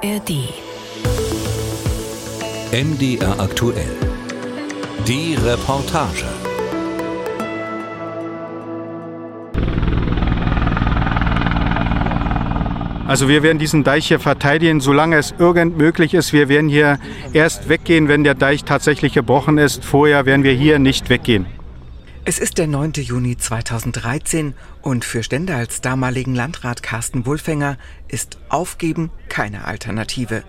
ARD. 0.00 0.30
MDR 2.70 3.40
aktuell. 3.40 3.96
Die 5.08 5.34
Reportage. 5.34 6.24
Also 13.08 13.28
wir 13.28 13.42
werden 13.42 13.58
diesen 13.58 13.82
Deich 13.82 14.06
hier 14.06 14.20
verteidigen, 14.20 14.80
solange 14.80 15.16
es 15.16 15.34
irgend 15.36 15.76
möglich 15.76 16.14
ist. 16.14 16.32
Wir 16.32 16.48
werden 16.48 16.68
hier 16.68 17.00
erst 17.32 17.68
weggehen, 17.68 18.06
wenn 18.06 18.22
der 18.22 18.34
Deich 18.34 18.62
tatsächlich 18.62 19.14
gebrochen 19.14 19.58
ist. 19.58 19.84
Vorher 19.84 20.26
werden 20.26 20.44
wir 20.44 20.52
hier 20.52 20.78
nicht 20.78 21.10
weggehen. 21.10 21.57
Es 22.28 22.38
ist 22.38 22.58
der 22.58 22.66
9. 22.66 22.92
Juni 22.96 23.38
2013 23.38 24.52
und 24.82 25.06
für 25.06 25.22
Stendals 25.22 25.80
damaligen 25.80 26.34
Landrat 26.34 26.82
Carsten 26.82 27.24
Wulfänger 27.24 27.78
ist 28.06 28.36
Aufgeben 28.50 29.10
keine 29.30 29.64
Alternative. 29.64 30.42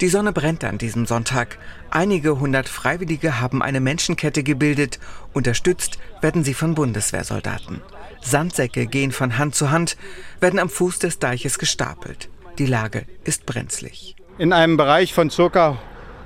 Die 0.00 0.08
Sonne 0.08 0.32
brennt 0.32 0.64
an 0.64 0.78
diesem 0.78 1.04
Sonntag. 1.04 1.58
Einige 1.90 2.40
hundert 2.40 2.70
Freiwillige 2.70 3.38
haben 3.38 3.60
eine 3.60 3.80
Menschenkette 3.80 4.42
gebildet. 4.44 4.98
Unterstützt 5.34 5.98
werden 6.22 6.42
sie 6.42 6.54
von 6.54 6.74
Bundeswehrsoldaten. 6.74 7.82
Sandsäcke 8.22 8.86
gehen 8.86 9.12
von 9.12 9.36
Hand 9.36 9.54
zu 9.54 9.70
Hand, 9.70 9.98
werden 10.40 10.58
am 10.58 10.70
Fuß 10.70 11.00
des 11.00 11.18
Deiches 11.18 11.58
gestapelt. 11.58 12.30
Die 12.56 12.64
Lage 12.64 13.04
ist 13.24 13.44
brenzlig. 13.44 14.16
In 14.38 14.54
einem 14.54 14.78
Bereich 14.78 15.12
von 15.12 15.28
circa 15.28 15.76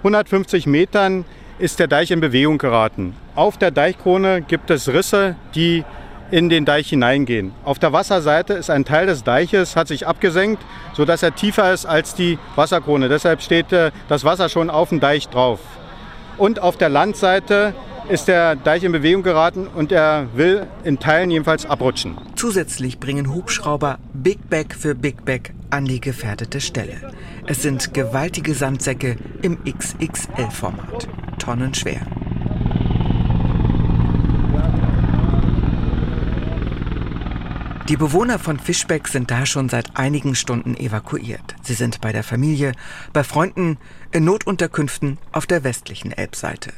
150 0.04 0.68
Metern 0.68 1.24
ist 1.60 1.78
der 1.78 1.88
Deich 1.88 2.10
in 2.10 2.20
Bewegung 2.20 2.56
geraten. 2.56 3.14
Auf 3.34 3.58
der 3.58 3.70
Deichkrone 3.70 4.40
gibt 4.40 4.70
es 4.70 4.88
Risse, 4.88 5.36
die 5.54 5.84
in 6.30 6.48
den 6.48 6.64
Deich 6.64 6.88
hineingehen. 6.88 7.52
Auf 7.64 7.78
der 7.78 7.92
Wasserseite 7.92 8.54
ist 8.54 8.70
ein 8.70 8.84
Teil 8.84 9.06
des 9.06 9.24
Deiches, 9.24 9.76
hat 9.76 9.88
sich 9.88 10.06
abgesenkt, 10.06 10.62
sodass 10.94 11.22
er 11.22 11.34
tiefer 11.34 11.72
ist 11.72 11.84
als 11.84 12.14
die 12.14 12.38
Wasserkrone. 12.56 13.08
Deshalb 13.08 13.42
steht 13.42 13.72
äh, 13.72 13.90
das 14.08 14.24
Wasser 14.24 14.48
schon 14.48 14.70
auf 14.70 14.88
dem 14.88 15.00
Deich 15.00 15.28
drauf. 15.28 15.60
Und 16.38 16.62
auf 16.62 16.78
der 16.78 16.88
Landseite 16.88 17.74
ist 18.10 18.26
der 18.26 18.56
Deich 18.56 18.82
in 18.82 18.90
Bewegung 18.90 19.22
geraten 19.22 19.68
und 19.68 19.92
er 19.92 20.28
will 20.34 20.66
in 20.82 20.98
Teilen 20.98 21.30
jedenfalls 21.30 21.64
abrutschen. 21.64 22.18
Zusätzlich 22.34 22.98
bringen 22.98 23.32
Hubschrauber 23.32 23.98
Big 24.12 24.50
Bag 24.50 24.74
für 24.76 24.96
Big 24.96 25.24
Bag 25.24 25.52
an 25.70 25.84
die 25.84 26.00
gefährdete 26.00 26.60
Stelle. 26.60 27.12
Es 27.46 27.62
sind 27.62 27.94
gewaltige 27.94 28.54
Sandsäcke 28.54 29.16
im 29.42 29.58
XXL-Format. 29.64 31.08
Tonnenschwer. 31.38 32.00
Die 37.88 37.96
Bewohner 37.96 38.38
von 38.38 38.58
Fischbeck 38.58 39.08
sind 39.08 39.30
da 39.30 39.46
schon 39.46 39.68
seit 39.68 39.96
einigen 39.96 40.34
Stunden 40.34 40.76
evakuiert. 40.76 41.56
Sie 41.62 41.74
sind 41.74 42.00
bei 42.00 42.12
der 42.12 42.22
Familie, 42.22 42.72
bei 43.12 43.24
Freunden, 43.24 43.78
in 44.10 44.24
Notunterkünften 44.24 45.18
auf 45.32 45.46
der 45.46 45.64
westlichen 45.64 46.12
Elbseite. 46.12 46.72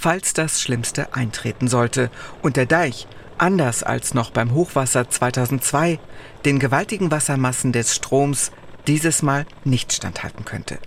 Falls 0.00 0.32
das 0.32 0.62
Schlimmste 0.62 1.12
eintreten 1.14 1.66
sollte 1.66 2.12
und 2.40 2.56
der 2.56 2.66
Deich, 2.66 3.08
anders 3.36 3.82
als 3.82 4.14
noch 4.14 4.30
beim 4.30 4.52
Hochwasser 4.52 5.10
2002, 5.10 5.98
den 6.44 6.60
gewaltigen 6.60 7.10
Wassermassen 7.10 7.72
des 7.72 7.96
Stroms 7.96 8.52
dieses 8.86 9.22
Mal 9.22 9.44
nicht 9.64 9.92
standhalten 9.92 10.44
könnte. 10.44 10.78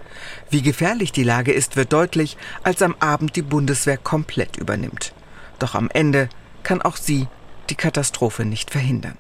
Wie 0.49 0.61
gefährlich 0.61 1.11
die 1.11 1.25
Lage 1.25 1.51
ist, 1.51 1.75
wird 1.75 1.91
deutlich, 1.91 2.37
als 2.63 2.81
am 2.81 2.95
Abend 3.01 3.35
die 3.35 3.41
Bundeswehr 3.41 3.97
komplett 3.97 4.55
übernimmt. 4.55 5.13
Doch 5.59 5.75
am 5.75 5.89
Ende 5.91 6.29
kann 6.63 6.81
auch 6.81 6.95
sie 6.95 7.27
die 7.69 7.75
Katastrophe 7.75 8.45
nicht 8.45 8.71
verhindern. 8.71 9.17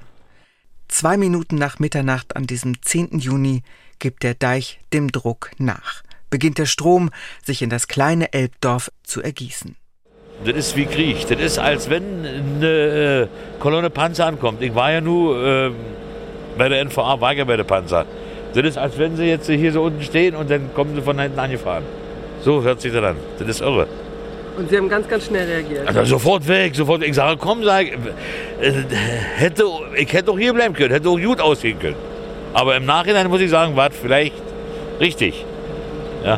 Zwei 0.87 1.17
Minuten 1.17 1.55
nach 1.55 1.79
Mitternacht 1.79 2.37
an 2.37 2.47
diesem 2.47 2.81
10. 2.81 3.19
Juni 3.19 3.63
gibt 3.99 4.23
der 4.23 4.35
Deich 4.35 4.79
dem 4.93 5.11
Druck 5.11 5.51
nach. 5.57 6.01
Beginnt 6.29 6.59
der 6.59 6.65
Strom, 6.65 7.11
sich 7.43 7.61
in 7.61 7.69
das 7.69 7.89
kleine 7.89 8.31
Elbdorf 8.31 8.89
zu 9.03 9.21
ergießen. 9.21 9.75
Das 10.45 10.55
ist 10.55 10.75
wie 10.75 10.85
Krieg. 10.85 11.27
Das 11.27 11.39
ist, 11.39 11.59
als 11.59 11.89
wenn 11.89 12.03
eine 12.57 12.67
äh, 12.67 13.27
Kolonne 13.59 13.89
Panzer 13.89 14.25
ankommt. 14.25 14.61
Ich 14.61 14.73
war 14.73 14.91
ja 14.91 15.01
nur 15.01 15.43
äh, 15.43 15.71
bei 16.57 16.67
der 16.67 16.83
NVA, 16.85 17.21
war 17.21 17.33
ja 17.33 17.43
bei 17.43 17.57
der 17.57 17.63
Panzer. 17.63 18.05
Das 18.53 18.63
ist, 18.65 18.77
als 18.77 18.97
wenn 18.97 19.15
sie 19.15 19.25
jetzt 19.25 19.49
hier 19.49 19.71
so 19.71 19.83
unten 19.83 20.01
stehen 20.01 20.35
und 20.35 20.49
dann 20.49 20.73
kommen 20.73 20.95
sie 20.95 21.01
von 21.01 21.19
hinten 21.19 21.39
angefahren. 21.39 21.83
So 22.43 22.63
hört 22.63 22.81
sich 22.81 22.91
das 22.91 23.03
an. 23.03 23.17
Das 23.37 23.47
ist 23.47 23.61
irre. 23.61 23.87
Und 24.57 24.69
Sie 24.69 24.77
haben 24.77 24.89
ganz, 24.89 25.07
ganz 25.07 25.27
schnell 25.27 25.47
reagiert. 25.47 25.87
Also 25.87 26.03
sofort 26.03 26.47
weg, 26.47 26.75
sofort. 26.75 27.03
Ich 27.03 27.15
sage, 27.15 27.37
komm, 27.37 27.63
sag, 27.63 27.85
äh, 27.85 28.71
hätte, 29.37 29.63
ich 29.95 30.11
hätte 30.11 30.31
auch 30.31 30.39
hier 30.39 30.53
bleiben 30.53 30.73
können, 30.73 30.91
hätte 30.91 31.07
auch 31.07 31.19
gut 31.19 31.39
aussehen 31.39 31.79
können. 31.79 31.95
Aber 32.53 32.75
im 32.75 32.85
Nachhinein 32.85 33.27
muss 33.27 33.39
ich 33.41 33.49
sagen, 33.49 33.75
war 33.75 33.91
vielleicht 33.91 34.35
richtig. 34.99 35.45
Ja. 36.25 36.37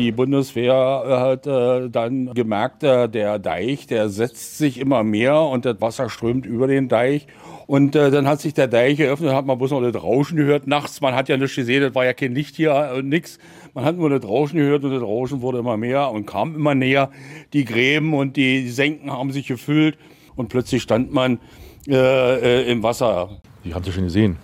Die 0.00 0.12
Bundeswehr 0.12 0.74
hat 0.74 1.46
äh, 1.46 1.90
dann 1.90 2.32
gemerkt, 2.32 2.82
äh, 2.82 3.06
der 3.06 3.38
Deich, 3.38 3.86
der 3.86 4.08
setzt 4.08 4.56
sich 4.56 4.80
immer 4.80 5.04
mehr 5.04 5.38
und 5.42 5.66
das 5.66 5.78
Wasser 5.82 6.08
strömt 6.08 6.46
über 6.46 6.66
den 6.66 6.88
Deich. 6.88 7.26
Und 7.66 7.94
äh, 7.94 8.10
dann 8.10 8.26
hat 8.26 8.40
sich 8.40 8.54
der 8.54 8.66
Deich 8.66 8.96
geöffnet, 8.96 9.34
hat 9.34 9.44
man 9.44 9.58
bloß 9.58 9.72
noch 9.72 9.82
das 9.82 10.02
Rauschen 10.02 10.38
gehört 10.38 10.66
nachts. 10.66 11.02
Man 11.02 11.14
hat 11.14 11.28
ja 11.28 11.36
nichts 11.36 11.54
gesehen, 11.54 11.82
das 11.82 11.94
war 11.94 12.06
ja 12.06 12.14
kein 12.14 12.34
Licht 12.34 12.56
hier 12.56 12.94
und 12.96 13.10
nix. 13.10 13.38
Man 13.74 13.84
hat 13.84 13.98
nur 13.98 14.08
das 14.08 14.26
Rauschen 14.26 14.56
gehört 14.56 14.84
und 14.84 14.90
das 14.90 15.02
Rauschen 15.02 15.42
wurde 15.42 15.58
immer 15.58 15.76
mehr 15.76 16.10
und 16.10 16.24
kam 16.24 16.54
immer 16.54 16.74
näher. 16.74 17.10
Die 17.52 17.66
Gräben 17.66 18.14
und 18.14 18.38
die 18.38 18.70
Senken 18.70 19.10
haben 19.12 19.32
sich 19.32 19.48
gefüllt 19.48 19.98
und 20.34 20.48
plötzlich 20.48 20.80
stand 20.80 21.12
man 21.12 21.40
äh, 21.86 22.62
äh, 22.62 22.72
im 22.72 22.82
Wasser. 22.82 23.42
Ich 23.64 23.74
habe 23.74 23.84
das 23.84 23.92
schon 23.92 24.04
gesehen. 24.04 24.38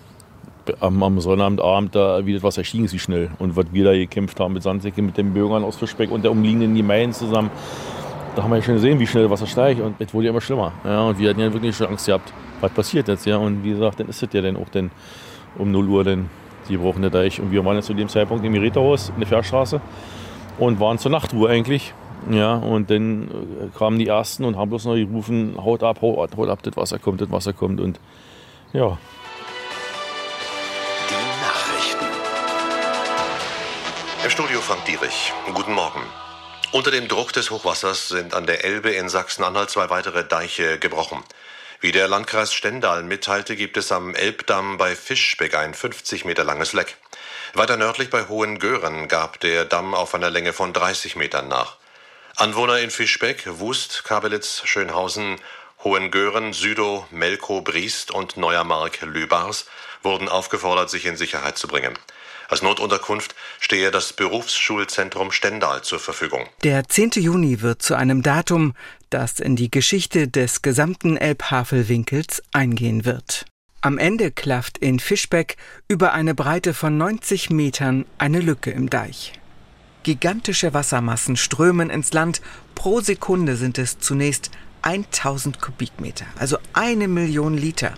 Am, 0.81 1.03
am 1.03 1.21
Sonnabendabend, 1.21 1.95
da, 1.95 2.25
wie 2.27 2.35
das 2.35 2.43
Wasser 2.43 2.65
stiegen 2.65 2.85
ist, 2.85 2.93
wie 2.93 2.99
schnell. 2.99 3.31
Und 3.39 3.57
was 3.57 3.67
wir 3.73 3.85
da 3.85 3.93
gekämpft 3.93 4.41
haben 4.41 4.55
mit 4.55 4.63
Sandsäcke, 4.63 5.03
mit 5.03 5.17
den 5.17 5.33
Bürgern 5.33 5.65
aus 5.65 5.77
Fischbeck 5.77 6.11
und 6.11 6.23
der 6.23 6.31
umliegenden 6.31 6.75
Gemeinden 6.75 7.13
zusammen, 7.13 7.51
da 8.35 8.43
haben 8.43 8.51
wir 8.51 8.57
ja 8.57 8.63
schon 8.63 8.75
gesehen, 8.75 8.99
wie 9.01 9.07
schnell 9.07 9.25
das 9.25 9.33
Wasser 9.33 9.47
steigt. 9.47 9.81
Und 9.81 10.01
es 10.01 10.13
wurde 10.13 10.27
ja 10.27 10.31
immer 10.31 10.41
schlimmer. 10.41 10.73
Ja, 10.85 11.03
und 11.03 11.19
wir 11.19 11.31
hatten 11.31 11.41
ja 11.41 11.53
wirklich 11.53 11.77
schon 11.77 11.89
Angst 11.89 12.07
gehabt, 12.07 12.33
was 12.61 12.71
passiert 12.71 13.09
jetzt. 13.09 13.25
Ja? 13.27 13.39
Und 13.39 13.65
wie 13.65 13.71
gesagt, 13.71 14.01
dann 14.01 14.09
ist 14.09 14.23
es 14.23 14.33
ja 14.33 14.43
dann 14.43 14.57
auch 14.57 14.69
dann 14.69 14.91
um 15.59 15.71
0 15.71 15.89
Uhr 15.89 16.05
dann 16.05 16.29
die 16.69 16.75
gebrochen 16.75 17.03
der 17.03 17.11
Deich. 17.11 17.41
Und 17.41 17.51
wir 17.51 17.65
waren 17.65 17.77
jetzt 17.77 17.87
zu 17.87 17.95
dem 17.95 18.09
Zeitpunkt 18.09 18.45
im 18.45 18.53
Gerätehaus 18.53 19.11
in 19.11 19.21
der 19.21 19.27
Fährstraße 19.27 19.81
und 20.59 20.81
waren 20.81 20.99
zur 20.99 21.11
Nachtruhe 21.11 21.49
eigentlich. 21.49 21.95
Ja, 22.31 22.57
und 22.57 22.91
dann 22.91 23.25
äh, 23.25 23.79
kamen 23.79 23.99
die 23.99 24.09
Ersten 24.09 24.45
und 24.45 24.57
haben 24.57 24.69
bloß 24.71 24.87
noch 24.87 24.95
gerufen, 24.95 25.55
haut 25.63 25.83
ab, 25.83 26.03
haut, 26.03 26.37
haut 26.37 26.49
ab, 26.49 26.63
das 26.63 26.77
Wasser 26.77 26.99
kommt, 26.99 27.21
das 27.21 27.31
Wasser 27.31 27.53
kommt. 27.53 27.81
Und 27.81 28.01
ja, 28.73 28.99
Im 34.27 34.33
Studio 34.33 34.61
Frank 34.61 34.85
Dierich. 34.87 35.33
Guten 35.55 35.73
Morgen. 35.73 36.03
Unter 36.73 36.91
dem 36.91 37.07
Druck 37.07 37.33
des 37.33 37.53
Hochwassers 37.53 38.09
sind 38.09 38.35
an 38.35 38.45
der 38.45 38.65
Elbe 38.65 38.91
in 38.91 39.09
Sachsen-Anhalt 39.09 39.71
zwei 39.71 39.89
weitere 39.89 40.25
Deiche 40.25 40.81
gebrochen. 40.81 41.23
Wie 41.81 41.93
der 41.93 42.09
Landkreis 42.09 42.53
Stendal 42.53 43.05
mitteilte, 43.05 43.55
gibt 43.55 43.77
es 43.77 43.93
am 43.93 44.17
Elbdamm 44.17 44.79
bei 44.79 44.97
Fischbeck 44.97 45.55
ein 45.55 45.75
50 45.75 46.25
Meter 46.25 46.43
langes 46.43 46.73
Leck. 46.73 46.97
Weiter 47.55 47.77
nördlich 47.77 48.11
bei 48.11 48.27
Hohengören 48.27 49.07
gab 49.07 49.39
der 49.39 49.65
Damm 49.65 49.95
auf 49.95 50.13
einer 50.13 50.31
Länge 50.31 50.53
von 50.53 50.73
30 50.73 51.15
Metern 51.15 51.47
nach. 51.47 51.77
Anwohner 52.35 52.81
in 52.81 52.91
Fischbeck, 52.91 53.45
Wust, 53.47 54.03
Kabelitz, 54.03 54.63
Schönhausen, 54.65 55.37
Hohengören, 55.85 56.53
Südow, 56.53 57.07
Melkow, 57.13 57.63
Briest 57.63 58.11
und 58.11 58.37
Neuermark, 58.37 59.03
Lübars 59.03 59.67
wurden 60.03 60.29
aufgefordert, 60.29 60.91
sich 60.91 61.07
in 61.07 61.17
Sicherheit 61.17 61.59
zu 61.59 61.69
bringen. 61.69 61.97
Als 62.49 62.63
Notunterkunft 62.63 63.35
stehe 63.59 63.91
das 63.91 64.13
Berufsschulzentrum 64.13 65.33
Stendal 65.33 65.83
zur 65.83 65.99
Verfügung. 65.99 66.47
Der 66.63 66.89
10. 66.89 67.11
Juni 67.17 67.61
wird 67.61 67.83
zu 67.83 67.95
einem 67.95 68.23
Datum, 68.23 68.75
das 69.11 69.41
in 69.41 69.57
die 69.57 69.71
Geschichte 69.71 70.29
des 70.29 70.63
gesamten 70.63 71.17
Elbhavelwinkels 71.17 72.43
eingehen 72.53 73.05
wird. 73.05 73.47
Am 73.81 73.99
Ende 73.99 74.31
klafft 74.31 74.79
in 74.79 74.99
Fischbeck 74.99 75.57
über 75.89 76.13
eine 76.13 76.35
Breite 76.35 76.75
von 76.75 76.97
90 76.97 77.51
Metern 77.51 78.07
eine 78.19 78.41
Lücke 78.41 78.71
im 78.71 78.91
Deich. 78.91 79.33
Gigantische 80.03 80.73
Wassermassen 80.73 81.37
strömen 81.37 81.91
ins 81.91 82.13
Land. 82.13 82.41
Pro 82.75 83.01
Sekunde 83.01 83.57
sind 83.57 83.79
es 83.79 83.99
zunächst 83.99 84.51
1000 84.83 85.61
Kubikmeter, 85.61 86.27
also 86.39 86.59
eine 86.73 87.09
Million 87.09 87.57
Liter. 87.57 87.95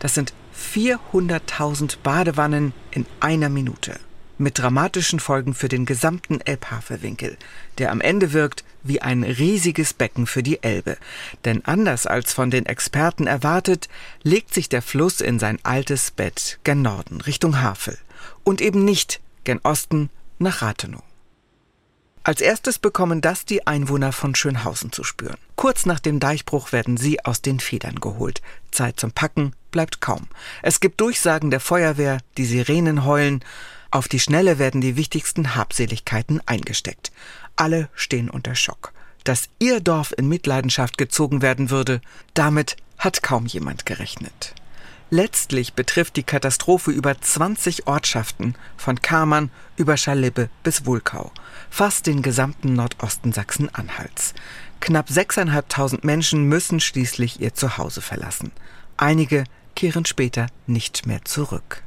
Das 0.00 0.14
sind 0.14 0.34
400.000 0.56 1.98
Badewannen 2.02 2.72
in 2.90 3.06
einer 3.20 3.48
Minute. 3.48 3.98
Mit 4.36 4.58
dramatischen 4.58 5.20
Folgen 5.20 5.54
für 5.54 5.68
den 5.68 5.86
gesamten 5.86 6.40
Elbhavelwinkel, 6.40 7.36
der 7.78 7.92
am 7.92 8.00
Ende 8.00 8.32
wirkt 8.32 8.64
wie 8.82 9.00
ein 9.00 9.22
riesiges 9.22 9.94
Becken 9.94 10.26
für 10.26 10.42
die 10.42 10.62
Elbe. 10.62 10.96
Denn 11.44 11.64
anders 11.64 12.06
als 12.06 12.32
von 12.32 12.50
den 12.50 12.66
Experten 12.66 13.26
erwartet, 13.26 13.88
legt 14.22 14.52
sich 14.52 14.68
der 14.68 14.82
Fluss 14.82 15.20
in 15.20 15.38
sein 15.38 15.58
altes 15.62 16.10
Bett 16.10 16.58
gen 16.64 16.82
Norden, 16.82 17.20
Richtung 17.20 17.60
Havel. 17.60 17.96
Und 18.42 18.60
eben 18.60 18.84
nicht 18.84 19.20
gen 19.44 19.60
Osten 19.62 20.10
nach 20.38 20.62
Rathenow. 20.62 21.02
Als 22.26 22.40
erstes 22.40 22.78
bekommen 22.78 23.20
das 23.20 23.44
die 23.44 23.66
Einwohner 23.66 24.10
von 24.10 24.34
Schönhausen 24.34 24.92
zu 24.92 25.04
spüren. 25.04 25.36
Kurz 25.56 25.84
nach 25.84 26.00
dem 26.00 26.20
Deichbruch 26.20 26.72
werden 26.72 26.96
sie 26.96 27.22
aus 27.22 27.42
den 27.42 27.60
Federn 27.60 28.00
geholt. 28.00 28.40
Zeit 28.70 28.98
zum 28.98 29.12
Packen 29.12 29.52
bleibt 29.74 30.00
kaum. 30.00 30.28
Es 30.62 30.78
gibt 30.78 31.00
Durchsagen 31.00 31.50
der 31.50 31.58
Feuerwehr, 31.58 32.18
die 32.38 32.44
Sirenen 32.44 33.04
heulen. 33.04 33.44
Auf 33.90 34.06
die 34.06 34.20
Schnelle 34.20 34.60
werden 34.60 34.80
die 34.80 34.94
wichtigsten 34.94 35.56
Habseligkeiten 35.56 36.40
eingesteckt. 36.46 37.10
Alle 37.56 37.88
stehen 37.96 38.30
unter 38.30 38.54
Schock. 38.54 38.92
Dass 39.24 39.48
ihr 39.58 39.80
Dorf 39.80 40.14
in 40.16 40.28
Mitleidenschaft 40.28 40.96
gezogen 40.96 41.42
werden 41.42 41.70
würde, 41.70 42.00
damit 42.34 42.76
hat 42.98 43.24
kaum 43.24 43.46
jemand 43.46 43.84
gerechnet. 43.84 44.54
Letztlich 45.10 45.74
betrifft 45.74 46.14
die 46.16 46.22
Katastrophe 46.22 46.92
über 46.92 47.20
20 47.20 47.88
Ortschaften, 47.88 48.54
von 48.76 49.02
Kamern 49.02 49.50
über 49.76 49.96
Schalippe 49.96 50.50
bis 50.62 50.86
Wulkau, 50.86 51.32
fast 51.68 52.06
den 52.06 52.22
gesamten 52.22 52.74
Nordosten 52.74 53.32
Sachsen-Anhalts. 53.32 54.34
Knapp 54.78 55.08
6.500 55.08 56.06
Menschen 56.06 56.44
müssen 56.44 56.78
schließlich 56.78 57.40
ihr 57.40 57.54
Zuhause 57.54 58.02
verlassen. 58.02 58.52
Einige 58.96 59.44
kehren 59.74 60.04
später 60.04 60.46
nicht 60.66 61.06
mehr 61.06 61.24
zurück. 61.24 61.82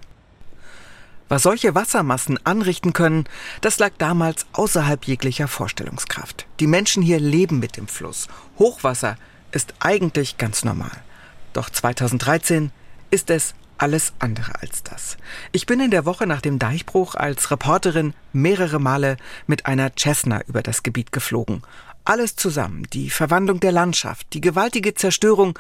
Was 1.30 1.44
solche 1.44 1.76
Wassermassen 1.76 2.40
anrichten 2.46 2.94
können, 2.94 3.26
das 3.60 3.80
lag 3.80 3.92
damals 3.98 4.46
außerhalb 4.54 5.04
jeglicher 5.06 5.48
Vorstellungskraft. 5.48 6.46
Die 6.60 6.68
Menschen 6.68 7.04
hier 7.04 7.20
leben 7.20 7.60
mit 7.60 7.76
dem 7.76 7.88
Fluss. 7.88 8.28
Hochwasser 8.58 9.18
ist 9.52 9.74
eigentlich 9.80 10.38
ganz 10.38 10.64
normal. 10.64 11.04
Doch 11.52 11.70
2013 11.70 12.72
ist 13.12 13.30
es 13.30 13.56
alles 13.78 14.14
andere 14.20 14.62
als 14.62 14.84
das. 14.84 15.18
Ich 15.52 15.66
bin 15.66 15.80
in 15.80 15.92
der 15.92 16.06
Woche 16.06 16.28
nach 16.28 16.42
dem 16.42 16.60
Deichbruch 16.60 17.16
als 17.16 17.52
Reporterin 17.52 18.14
mehrere 18.34 18.80
Male 18.80 19.18
mit 19.46 19.66
einer 19.66 19.92
Cessna 19.98 20.42
über 20.48 20.64
das 20.64 20.82
Gebiet 20.82 21.12
geflogen. 21.12 21.62
Alles 22.06 22.36
zusammen, 22.36 22.88
die 22.94 23.10
Verwandlung 23.10 23.60
der 23.60 23.74
Landschaft, 23.74 24.28
die 24.34 24.42
gewaltige 24.42 24.94
Zerstörung, 24.94 25.60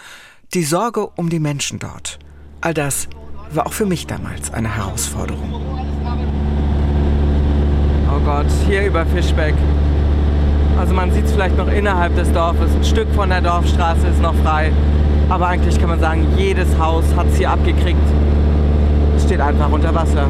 die 0.53 0.63
Sorge 0.63 1.07
um 1.17 1.29
die 1.29 1.39
Menschen 1.39 1.77
dort. 1.77 2.19
All 2.61 2.73
das 2.73 3.09
war 3.51 3.67
auch 3.67 3.73
für 3.73 3.85
mich 3.85 4.07
damals 4.07 4.53
eine 4.53 4.73
Herausforderung. 4.73 5.53
Oh 8.09 8.19
Gott, 8.23 8.45
hier 8.65 8.85
über 8.85 9.05
Fischbeck. 9.05 9.55
Also 10.79 10.94
man 10.94 11.11
sieht 11.11 11.25
es 11.25 11.33
vielleicht 11.33 11.57
noch 11.57 11.67
innerhalb 11.67 12.15
des 12.15 12.31
Dorfes. 12.31 12.73
Ein 12.73 12.83
Stück 12.85 13.09
von 13.13 13.29
der 13.29 13.41
Dorfstraße 13.41 14.07
ist 14.07 14.21
noch 14.21 14.35
frei. 14.35 14.71
Aber 15.27 15.47
eigentlich 15.47 15.77
kann 15.79 15.89
man 15.89 15.99
sagen, 15.99 16.25
jedes 16.38 16.77
Haus 16.79 17.03
hat 17.17 17.27
es 17.27 17.38
hier 17.38 17.51
abgekriegt. 17.51 18.00
Es 19.17 19.23
steht 19.23 19.41
einfach 19.41 19.69
unter 19.69 19.93
Wasser. 19.93 20.29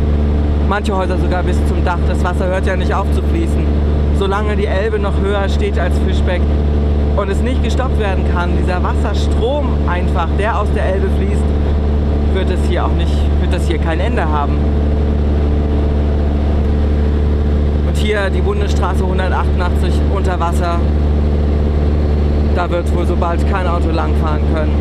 Manche 0.68 0.96
Häuser 0.96 1.20
sogar 1.20 1.44
bis 1.44 1.58
zum 1.68 1.86
Dach. 1.86 2.00
Das 2.08 2.24
Wasser 2.24 2.48
hört 2.48 2.66
ja 2.66 2.76
nicht 2.76 2.94
auf 2.94 3.12
zu 3.14 3.22
fließen. 3.22 3.66
Solange 4.18 4.56
die 4.56 4.66
Elbe 4.66 4.98
noch 4.98 5.20
höher 5.22 5.48
steht 5.48 5.78
als 5.78 5.96
Fischbeck 6.00 6.42
und 7.18 7.30
es 7.30 7.42
nicht 7.42 7.64
gestoppt 7.64 8.00
werden 8.00 8.24
kann, 8.34 8.52
dieser 8.58 8.82
Wasserstrom 8.82 9.68
einfach, 9.90 10.28
der 10.40 10.60
aus 10.60 10.68
der 10.74 10.86
Elbe 10.86 11.10
fließt, 11.18 11.44
wird 12.34 12.50
es 12.52 12.70
hier 12.70 12.86
auch 12.86 12.94
nicht, 12.94 13.12
wird 13.42 13.54
das 13.54 13.68
hier 13.68 13.80
kein 13.80 14.00
Ende 14.00 14.26
haben. 14.28 14.58
Und 17.88 17.98
hier 17.98 18.30
die 18.30 18.42
Bundesstraße 18.42 19.04
188 19.04 19.94
unter 20.16 20.40
Wasser 20.40 20.80
da 22.58 22.68
wird 22.72 22.94
wohl 22.96 23.06
so 23.06 23.16
bald 23.16 23.48
kein 23.52 23.68
Auto 23.68 23.92
langfahren 23.92 24.42
können. 24.52 24.74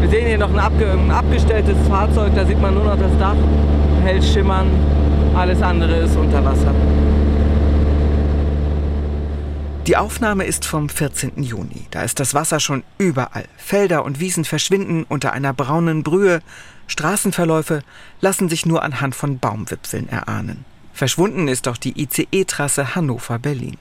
Wir 0.00 0.08
sehen 0.08 0.28
hier 0.28 0.38
noch 0.38 0.52
ein, 0.52 0.60
abge 0.60 0.86
ein 0.92 1.10
abgestelltes 1.10 1.76
Fahrzeug, 1.88 2.30
da 2.36 2.44
sieht 2.44 2.62
man 2.62 2.74
nur 2.74 2.84
noch 2.84 2.96
das 2.96 3.10
Dach, 3.18 3.34
hell 4.04 4.22
schimmern, 4.22 4.68
alles 5.34 5.60
andere 5.62 5.96
ist 5.96 6.16
unter 6.16 6.44
Wasser. 6.44 6.72
Die 9.88 9.96
Aufnahme 9.96 10.44
ist 10.44 10.64
vom 10.64 10.88
14. 10.88 11.42
Juni. 11.42 11.86
Da 11.90 12.04
ist 12.04 12.20
das 12.20 12.34
Wasser 12.34 12.60
schon 12.60 12.84
überall. 12.98 13.46
Felder 13.56 14.04
und 14.04 14.20
Wiesen 14.20 14.44
verschwinden 14.44 15.04
unter 15.08 15.32
einer 15.32 15.52
braunen 15.52 16.04
Brühe. 16.04 16.40
Straßenverläufe 16.86 17.82
lassen 18.20 18.48
sich 18.48 18.64
nur 18.64 18.84
anhand 18.84 19.16
von 19.16 19.40
Baumwipfeln 19.40 20.08
erahnen. 20.08 20.64
Verschwunden 20.92 21.48
ist 21.48 21.66
auch 21.66 21.76
die 21.76 22.00
ICE-Trasse 22.00 22.94
Hannover-Berlin. 22.94 23.76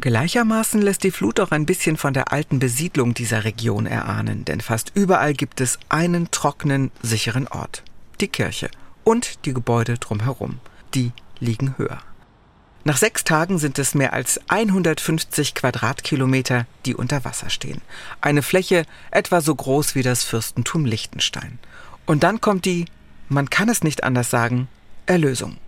Gleichermaßen 0.00 0.80
lässt 0.80 1.04
die 1.04 1.10
Flut 1.10 1.38
auch 1.38 1.50
ein 1.50 1.66
bisschen 1.66 1.98
von 1.98 2.14
der 2.14 2.32
alten 2.32 2.58
Besiedlung 2.58 3.12
dieser 3.12 3.44
Region 3.44 3.84
erahnen, 3.84 4.46
denn 4.46 4.62
fast 4.62 4.92
überall 4.94 5.34
gibt 5.34 5.60
es 5.60 5.78
einen 5.90 6.30
trockenen, 6.30 6.90
sicheren 7.02 7.46
Ort. 7.48 7.82
Die 8.22 8.28
Kirche 8.28 8.70
und 9.04 9.44
die 9.44 9.52
Gebäude 9.52 9.98
drumherum. 9.98 10.60
Die 10.94 11.12
liegen 11.40 11.76
höher. 11.76 11.98
Nach 12.84 12.96
sechs 12.96 13.22
Tagen 13.22 13.58
sind 13.58 13.78
es 13.78 13.94
mehr 13.94 14.12
als 14.12 14.40
150 14.48 15.54
Quadratkilometer, 15.54 16.66
die 16.84 16.96
unter 16.96 17.24
Wasser 17.24 17.48
stehen. 17.48 17.80
Eine 18.20 18.42
Fläche 18.42 18.86
etwa 19.12 19.40
so 19.40 19.54
groß 19.54 19.94
wie 19.94 20.02
das 20.02 20.24
Fürstentum 20.24 20.84
Liechtenstein. 20.84 21.60
Und 22.06 22.24
dann 22.24 22.40
kommt 22.40 22.64
die, 22.64 22.86
man 23.28 23.48
kann 23.50 23.68
es 23.68 23.84
nicht 23.84 24.02
anders 24.02 24.30
sagen, 24.30 24.66
Erlösung. 25.06 25.58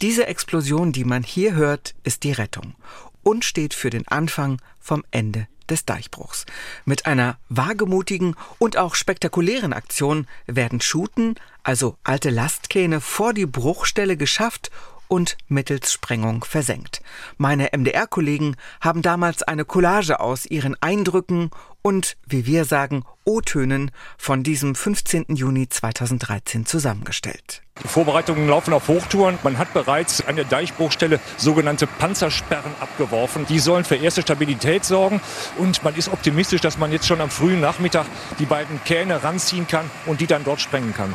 Diese 0.00 0.26
Explosion, 0.26 0.90
die 0.90 1.04
man 1.04 1.22
hier 1.22 1.54
hört, 1.54 1.94
ist 2.02 2.24
die 2.24 2.32
Rettung 2.32 2.74
und 3.22 3.44
steht 3.44 3.72
für 3.72 3.90
den 3.90 4.08
Anfang 4.08 4.60
vom 4.80 5.04
Ende 5.12 5.46
des 5.72 5.84
Deichbruchs. 5.84 6.46
Mit 6.84 7.06
einer 7.06 7.38
wagemutigen 7.48 8.36
und 8.58 8.76
auch 8.76 8.94
spektakulären 8.94 9.72
Aktion 9.72 10.28
werden 10.46 10.80
Schuten, 10.80 11.34
also 11.64 11.96
alte 12.04 12.30
Lastkähne, 12.30 13.00
vor 13.00 13.32
die 13.32 13.46
Bruchstelle 13.46 14.16
geschafft 14.16 14.70
und 15.08 15.36
mittels 15.48 15.92
Sprengung 15.92 16.44
versenkt. 16.44 17.02
Meine 17.36 17.70
MDR-Kollegen 17.76 18.56
haben 18.80 19.02
damals 19.02 19.42
eine 19.42 19.64
Collage 19.64 20.20
aus 20.20 20.46
ihren 20.46 20.80
Eindrücken 20.80 21.50
und, 21.82 22.16
wie 22.26 22.46
wir 22.46 22.64
sagen, 22.64 23.04
O-Tönen 23.24 23.90
von 24.16 24.42
diesem 24.42 24.74
15. 24.74 25.26
Juni 25.36 25.68
2013 25.68 26.66
zusammengestellt. 26.66 27.62
Die 27.82 27.88
Vorbereitungen 27.88 28.48
laufen 28.48 28.74
auf 28.74 28.88
Hochtouren. 28.88 29.38
Man 29.42 29.58
hat 29.58 29.72
bereits 29.72 30.26
an 30.26 30.36
der 30.36 30.44
Deichbruchstelle 30.44 31.20
sogenannte 31.36 31.86
Panzersperren 31.86 32.72
abgeworfen. 32.80 33.46
Die 33.48 33.58
sollen 33.58 33.84
für 33.84 33.96
erste 33.96 34.22
Stabilität 34.22 34.84
sorgen. 34.84 35.20
Und 35.58 35.82
man 35.82 35.94
ist 35.94 36.12
optimistisch, 36.12 36.60
dass 36.60 36.78
man 36.78 36.92
jetzt 36.92 37.06
schon 37.06 37.20
am 37.20 37.30
frühen 37.30 37.60
Nachmittag 37.60 38.06
die 38.38 38.46
beiden 38.46 38.82
Kähne 38.84 39.22
ranziehen 39.22 39.66
kann 39.66 39.90
und 40.06 40.20
die 40.20 40.26
dann 40.26 40.44
dort 40.44 40.60
sprengen 40.60 40.94
kann. 40.94 41.12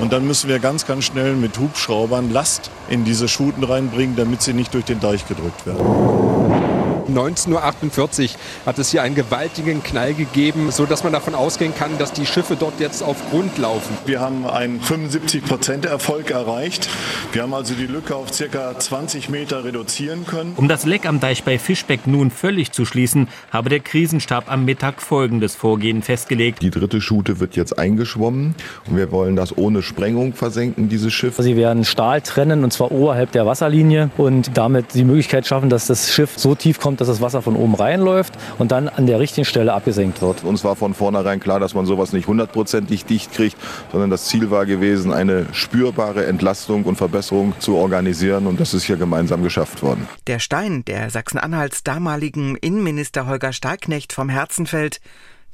Und 0.00 0.12
dann 0.12 0.26
müssen 0.26 0.48
wir 0.48 0.58
ganz, 0.58 0.86
ganz 0.86 1.04
schnell 1.04 1.34
mit 1.34 1.58
Hubschraubern 1.58 2.30
Last 2.30 2.70
in 2.88 3.04
diese 3.04 3.28
Schuten 3.28 3.64
reinbringen, 3.64 4.16
damit 4.16 4.42
sie 4.42 4.52
nicht 4.52 4.74
durch 4.74 4.84
den 4.84 5.00
Deich 5.00 5.26
gedrückt 5.26 5.66
werden. 5.66 6.65
19.48 7.08 8.22
Uhr 8.22 8.30
hat 8.66 8.78
es 8.78 8.90
hier 8.90 9.02
einen 9.02 9.14
gewaltigen 9.14 9.82
Knall 9.82 10.14
gegeben, 10.14 10.70
sodass 10.70 11.04
man 11.04 11.12
davon 11.12 11.34
ausgehen 11.34 11.74
kann, 11.74 11.98
dass 11.98 12.12
die 12.12 12.26
Schiffe 12.26 12.56
dort 12.56 12.80
jetzt 12.80 13.02
auf 13.02 13.16
Grund 13.30 13.58
laufen. 13.58 13.96
Wir 14.06 14.20
haben 14.20 14.46
einen 14.46 14.80
75 14.80 15.44
Prozent 15.44 15.84
Erfolg 15.84 16.30
erreicht. 16.30 16.88
Wir 17.32 17.42
haben 17.42 17.54
also 17.54 17.74
die 17.74 17.86
Lücke 17.86 18.14
auf 18.14 18.32
circa 18.32 18.78
20 18.78 19.28
Meter 19.28 19.64
reduzieren 19.64 20.26
können. 20.26 20.54
Um 20.56 20.68
das 20.68 20.84
Leck 20.84 21.06
am 21.06 21.20
Deich 21.20 21.44
bei 21.44 21.58
Fischbeck 21.58 22.06
nun 22.06 22.30
völlig 22.30 22.72
zu 22.72 22.84
schließen, 22.84 23.28
habe 23.50 23.68
der 23.68 23.80
Krisenstab 23.80 24.50
am 24.50 24.64
Mittag 24.64 25.00
folgendes 25.02 25.54
Vorgehen 25.54 26.02
festgelegt. 26.02 26.62
Die 26.62 26.70
dritte 26.70 27.00
Schute 27.00 27.40
wird 27.40 27.56
jetzt 27.56 27.78
eingeschwommen 27.78 28.54
und 28.88 28.96
wir 28.96 29.10
wollen 29.12 29.36
das 29.36 29.56
ohne 29.56 29.82
Sprengung 29.82 30.34
versenken, 30.34 30.88
dieses 30.88 31.12
Schiff. 31.12 31.36
Sie 31.38 31.56
werden 31.56 31.84
Stahl 31.84 32.20
trennen 32.20 32.64
und 32.64 32.72
zwar 32.72 32.92
oberhalb 32.92 33.32
der 33.32 33.46
Wasserlinie 33.46 34.10
und 34.16 34.56
damit 34.56 34.94
die 34.94 35.04
Möglichkeit 35.04 35.46
schaffen, 35.46 35.70
dass 35.70 35.86
das 35.86 36.12
Schiff 36.12 36.32
so 36.36 36.54
tief 36.54 36.80
kommt, 36.80 36.95
dass 37.00 37.08
das 37.08 37.20
Wasser 37.20 37.42
von 37.42 37.56
oben 37.56 37.74
reinläuft 37.74 38.34
und 38.58 38.72
dann 38.72 38.88
an 38.88 39.06
der 39.06 39.20
richtigen 39.20 39.44
Stelle 39.44 39.72
abgesenkt 39.72 40.22
wird. 40.22 40.44
Uns 40.44 40.64
war 40.64 40.76
von 40.76 40.94
vornherein 40.94 41.40
klar, 41.40 41.60
dass 41.60 41.74
man 41.74 41.86
sowas 41.86 42.12
nicht 42.12 42.26
hundertprozentig 42.26 43.04
dicht 43.04 43.32
kriegt, 43.32 43.56
sondern 43.92 44.10
das 44.10 44.26
Ziel 44.26 44.50
war 44.50 44.66
gewesen, 44.66 45.12
eine 45.12 45.46
spürbare 45.52 46.26
Entlastung 46.26 46.84
und 46.84 46.96
Verbesserung 46.96 47.54
zu 47.58 47.76
organisieren 47.76 48.46
und 48.46 48.60
das 48.60 48.74
ist 48.74 48.84
hier 48.84 48.96
gemeinsam 48.96 49.42
geschafft 49.42 49.82
worden. 49.82 50.08
Der 50.26 50.38
Stein, 50.38 50.84
der 50.84 51.10
Sachsen-Anhalts 51.10 51.84
damaligen 51.84 52.56
Innenminister 52.56 53.26
Holger 53.26 53.52
Starknecht 53.52 54.12
vom 54.12 54.28
Herzen 54.28 54.66
fällt, 54.66 55.00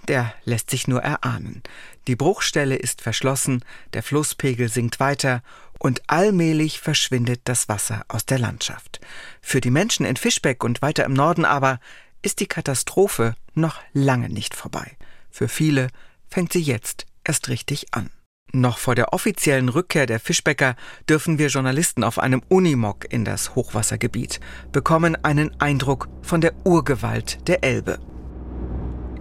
der 0.09 0.35
lässt 0.45 0.71
sich 0.71 0.89
nur 0.89 1.03
erahnen. 1.03 1.63
Die 2.07 2.17
Bruchstelle 2.17 2.77
ist 2.77 3.01
verschlossen, 3.01 3.65
der 3.93 4.03
Flusspegel 4.03 4.69
sinkt 4.69 5.01
weiter 5.01 5.43
und 5.79 6.03
allmählich 6.07 6.81
verschwindet 6.81 7.41
das 7.45 7.69
Wasser 7.69 8.05
aus 8.09 8.27
der 8.27 8.39
Landschaft. 8.39 9.01
Für 9.41 9.61
die 9.61 9.71
Menschen 9.71 10.07
in 10.07 10.17
Fischbeck 10.17 10.65
und 10.65 10.83
weiter 10.83 11.05
im 11.05 11.13
Norden 11.13 11.45
aber 11.45 11.81
ist 12.23 12.41
die 12.41 12.47
Katastrophe 12.47 13.35
noch 13.55 13.81
lange 13.93 14.29
nicht 14.29 14.55
vorbei. 14.55 14.97
Für 15.31 15.49
viele 15.49 15.89
fängt 16.29 16.53
sie 16.53 16.61
jetzt 16.61 17.07
erst 17.25 17.49
richtig 17.49 17.87
an. 17.93 18.11
Noch 18.53 18.79
vor 18.79 18.95
der 18.95 19.15
offiziellen 19.15 19.71
Rückkehr 19.71 20.07
der 20.07 20.21
Fischbecker 20.21 20.77
dürfen 21.09 21.39
wir 21.39 21.49
Journalisten 21.49 22.05
auf 22.05 22.19
einem 22.19 22.43
Unimog 22.49 23.11
in 23.11 23.25
das 23.25 23.55
Hochwassergebiet, 23.55 24.41
bekommen 24.73 25.17
einen 25.25 25.59
Eindruck 25.61 26.09
von 26.21 26.43
der 26.43 26.53
Urgewalt 26.65 27.49
der 27.49 27.65
Elbe. 27.65 27.99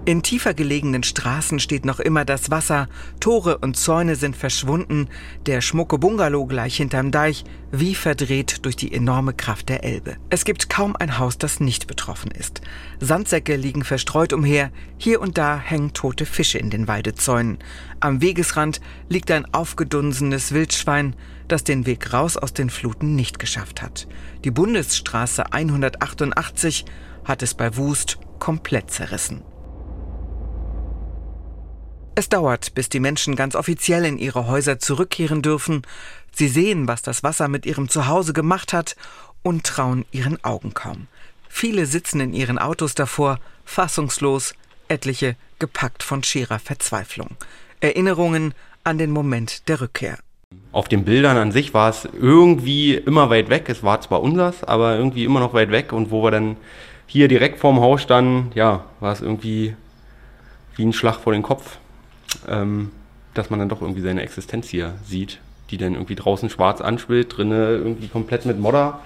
In 0.03 0.24
tiefer 0.24 0.55
gelegenen 0.55 1.03
Straßen 1.03 1.60
steht 1.60 1.86
noch 1.86 2.00
immer 2.00 2.25
das 2.25 2.50
Wasser, 2.50 2.88
Tore 3.20 3.60
und 3.60 3.77
Zäune 3.77 4.15
sind 4.15 4.36
verschwunden, 4.36 5.10
der 5.46 5.62
schmucke 5.62 6.00
Bungalow 6.00 6.48
gleich 6.48 6.77
hinterm 6.77 7.12
Deich, 7.12 7.43
wie 7.72 7.93
verdreht 7.93 8.65
durch 8.65 8.75
die 8.75 8.91
enorme 8.91 9.36
Kraft 9.36 9.70
der 9.70 9.84
Elbe. 9.84 10.17
Es 10.31 10.43
gibt 10.43 10.72
kaum 10.72 10.96
ein 10.96 11.20
Haus, 11.20 11.38
das 11.38 11.60
nicht 11.60 11.86
betroffen 11.86 12.31
ist. 12.31 12.62
Sandsäcke 13.00 13.55
liegen 13.55 13.84
verstreut 13.84 14.34
umher, 14.34 14.72
hier 14.98 15.22
und 15.22 15.38
da 15.38 15.60
hängen 15.60 15.93
tote 15.93 16.25
Fische 16.25 16.58
in 16.58 16.72
den 16.72 16.88
Weidezäunen. 16.88 17.60
Am 18.00 18.24
Wegesrand 18.24 18.81
liegt 19.08 19.29
ein 19.29 19.53
aufgedunsenes 19.53 20.51
Wildschwein, 20.51 21.15
das 21.48 21.63
den 21.63 21.86
Weg 21.86 22.12
raus 22.12 22.38
aus 22.38 22.53
den 22.53 22.72
Fluten 22.72 23.15
nicht 23.15 23.38
geschafft 23.38 23.84
hat. 23.84 24.08
Die 24.46 24.51
Bundesstraße 24.51 25.53
188 25.53 26.86
hat 27.24 27.43
es 27.43 27.53
bei 27.53 27.77
Wust 27.77 28.17
komplett 28.39 28.89
zerrissen. 28.89 29.43
Es 32.13 32.27
dauert, 32.27 32.75
bis 32.75 32.89
die 32.89 33.00
Menschen 33.00 33.38
ganz 33.38 33.56
offiziell 33.56 34.03
in 34.03 34.18
ihre 34.18 34.46
Häuser 34.48 34.80
zurückkehren 34.80 35.41
dürfen. 35.41 35.84
Sie 36.34 36.50
sehen, 36.50 36.88
was 36.88 37.01
das 37.01 37.24
Wasser 37.24 37.48
mit 37.48 37.65
ihrem 37.65 37.88
Zuhause 37.88 38.34
gemacht 38.34 38.74
hat 38.74 38.98
und 39.44 39.65
trauen 39.65 40.06
ihren 40.12 40.44
Augen 40.44 40.74
kaum. 40.74 41.08
Viele 41.48 41.86
sitzen 41.86 42.20
in 42.20 42.34
ihren 42.34 42.60
Autos 42.60 42.96
davor, 42.96 43.39
fassungslos, 43.63 44.56
etliche 44.89 45.38
gepackt 45.60 46.03
von 46.03 46.22
schierer 46.22 46.60
Verzweiflung. 46.60 47.38
Erinnerungen 47.80 48.53
an 48.84 48.98
den 48.98 49.12
Moment 49.12 49.70
der 49.70 49.80
Rückkehr. 49.80 50.18
Auf 50.74 50.89
den 50.89 51.06
Bildern 51.06 51.38
an 51.38 51.53
sich 51.53 51.74
war 51.74 51.89
es 51.89 52.08
irgendwie 52.20 52.96
immer 52.96 53.30
weit 53.30 53.50
weg. 53.50 53.70
Es 53.70 53.84
war 53.84 54.01
zwar 54.01 54.22
unsers, 54.22 54.65
aber 54.65 54.98
irgendwie 54.98 55.24
immer 55.24 55.39
noch 55.39 55.53
weit 55.53 55.72
weg. 55.72 55.94
Und 55.94 56.12
wo 56.12 56.24
wir 56.24 56.32
dann 56.32 56.58
hier 57.08 57.30
direkt 57.30 57.60
vorm 57.60 57.80
Haus 57.80 58.01
standen, 58.01 58.51
ja, 58.53 58.84
war 59.00 59.13
es 59.13 59.22
irgendwie 59.22 59.75
wie 60.75 60.84
ein 60.84 60.94
Schlag 60.94 61.20
vor 61.20 61.32
den 61.32 61.44
Kopf 61.44 61.77
ähm, 62.48 62.92
dass 63.34 63.50
man 63.50 63.60
dann 63.60 63.70
doch 63.70 63.82
irgendwie 63.82 64.02
seine 64.02 64.22
Existenz 64.22 64.70
hier 64.70 64.96
sieht, 65.06 65.40
die 65.70 65.78
dann 65.78 65.94
irgendwie 65.94 66.16
draußen 66.16 66.50
schwarz 66.50 66.82
anspielt, 66.82 67.38
drinnen 67.38 67.54
irgendwie 67.54 68.08
komplett 68.08 68.46
mit 68.46 68.60
Modder 68.60 69.02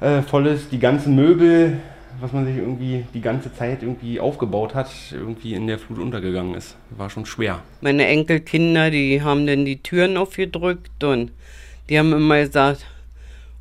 äh, 0.00 0.22
voll 0.22 0.46
ist, 0.46 0.72
die 0.72 0.78
ganzen 0.78 1.14
Möbel, 1.14 1.78
was 2.20 2.32
man 2.32 2.44
sich 2.44 2.56
irgendwie 2.56 3.04
die 3.14 3.20
ganze 3.20 3.54
Zeit 3.54 3.82
irgendwie 3.82 4.20
aufgebaut 4.20 4.74
hat, 4.74 4.90
irgendwie 5.12 5.54
in 5.54 5.66
der 5.66 5.78
Flut 5.78 5.98
untergegangen 5.98 6.54
ist. 6.54 6.76
War 6.90 7.08
schon 7.08 7.24
schwer. 7.24 7.62
Meine 7.80 8.06
Enkelkinder, 8.06 8.90
die 8.90 9.22
haben 9.22 9.46
dann 9.46 9.64
die 9.64 9.82
Türen 9.82 10.16
aufgedrückt 10.16 11.04
und 11.04 11.30
die 11.88 11.98
haben 11.98 12.12
immer 12.12 12.40
gesagt, 12.40 12.84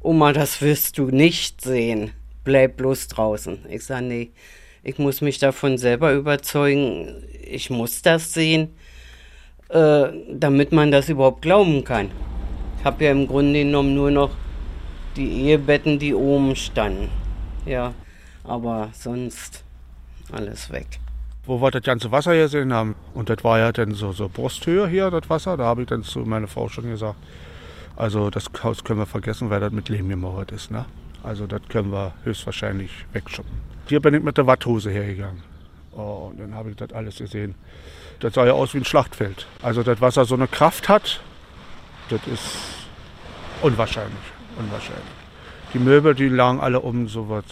Oma, 0.01 0.33
das 0.33 0.61
wirst 0.61 0.97
du 0.97 1.05
nicht 1.05 1.61
sehen. 1.61 2.11
Bleib 2.43 2.77
bloß 2.77 3.07
draußen. 3.09 3.59
Ich 3.69 3.83
sage, 3.83 4.05
nee, 4.05 4.31
ich 4.83 4.97
muss 4.97 5.21
mich 5.21 5.39
davon 5.39 5.77
selber 5.77 6.13
überzeugen. 6.13 7.23
Ich 7.43 7.69
muss 7.69 8.01
das 8.01 8.33
sehen 8.33 8.69
äh, 9.71 10.11
damit 10.29 10.71
man 10.71 10.91
das 10.91 11.07
überhaupt 11.09 11.41
glauben 11.41 11.83
kann. 11.83 12.11
Ich 12.77 12.85
habe 12.85 13.05
ja 13.05 13.11
im 13.11 13.27
Grunde 13.27 13.63
genommen 13.63 13.95
nur 13.95 14.11
noch 14.11 14.31
die 15.15 15.43
Ehebetten, 15.43 15.97
die 15.97 16.13
oben 16.13 16.55
standen. 16.55 17.09
Ja, 17.65 17.93
aber 18.43 18.89
sonst 18.93 19.63
alles 20.31 20.69
weg. 20.71 20.99
Wo 21.45 21.61
wir 21.61 21.71
das 21.71 21.83
ganze 21.83 22.11
Wasser 22.11 22.35
gesehen 22.35 22.73
haben, 22.73 22.95
und 23.13 23.29
das 23.29 23.43
war 23.43 23.59
ja 23.59 23.71
dann 23.71 23.93
so, 23.93 24.11
so 24.11 24.29
Brusthöhe 24.29 24.87
hier, 24.87 25.09
das 25.09 25.29
Wasser, 25.29 25.57
da 25.57 25.65
habe 25.65 25.83
ich 25.83 25.87
dann 25.87 26.03
zu 26.03 26.19
meiner 26.19 26.47
Frau 26.47 26.67
schon 26.67 26.89
gesagt, 26.89 27.17
also 27.95 28.29
das 28.29 28.45
Haus 28.63 28.83
können 28.83 28.99
wir 28.99 29.05
vergessen, 29.05 29.49
weil 29.49 29.59
das 29.59 29.71
mit 29.71 29.89
Lehm 29.89 30.09
gemauert 30.09 30.51
ist. 30.51 30.69
Ne? 30.69 30.85
Also 31.23 31.47
das 31.47 31.61
können 31.69 31.91
wir 31.91 32.13
höchstwahrscheinlich 32.23 32.91
wegschuppen. 33.13 33.70
Hier 33.91 33.99
bin 33.99 34.13
ich 34.13 34.23
mit 34.23 34.37
der 34.37 34.47
Watthose 34.47 34.89
hergegangen. 34.89 35.43
Oh, 35.91 36.29
und 36.29 36.39
dann 36.39 36.55
habe 36.55 36.69
ich 36.69 36.77
das 36.77 36.93
alles 36.93 37.17
gesehen. 37.17 37.55
Das 38.21 38.35
sah 38.35 38.45
ja 38.45 38.53
aus 38.53 38.73
wie 38.73 38.77
ein 38.77 38.85
Schlachtfeld. 38.85 39.47
Also 39.61 39.83
das 39.83 39.99
Wasser 39.99 40.23
so 40.23 40.33
eine 40.33 40.47
Kraft 40.47 40.87
hat, 40.87 41.19
das 42.07 42.21
ist 42.27 42.55
unwahrscheinlich. 43.61 44.23
Unwahrscheinlich. 44.57 45.03
Die 45.73 45.79
Möbel, 45.79 46.15
die 46.15 46.29
lagen 46.29 46.61
alle 46.61 46.79
um, 46.79 47.09
sowas. 47.09 47.43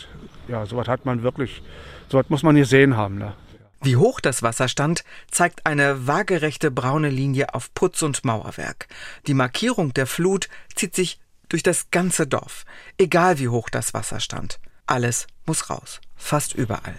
Ja, 0.48 0.66
sowas 0.66 0.88
hat 0.88 1.06
man 1.06 1.24
wirklich, 1.24 1.62
sowas 2.08 2.28
muss 2.30 2.42
man 2.42 2.56
gesehen 2.56 2.96
haben. 2.96 3.18
Ne? 3.18 3.34
Wie 3.82 3.98
hoch 3.98 4.22
das 4.22 4.42
Wasser 4.42 4.70
stand, 4.70 5.04
zeigt 5.30 5.66
eine 5.66 6.08
waagerechte 6.08 6.72
braune 6.72 7.10
Linie 7.10 7.54
auf 7.54 7.74
Putz 7.74 8.02
und 8.02 8.24
Mauerwerk. 8.24 8.88
Die 9.28 9.34
Markierung 9.34 9.94
der 9.94 10.08
Flut 10.08 10.48
zieht 10.74 10.96
sich 10.96 11.20
durch 11.50 11.64
das 11.64 11.92
ganze 11.92 12.28
Dorf, 12.28 12.64
egal 12.98 13.40
wie 13.40 13.50
hoch 13.50 13.70
das 13.70 13.94
Wasser 13.94 14.22
stand. 14.22 14.58
Alles 14.90 15.28
muss 15.46 15.70
raus, 15.70 16.02
fast 16.16 16.56
überall. 16.56 16.96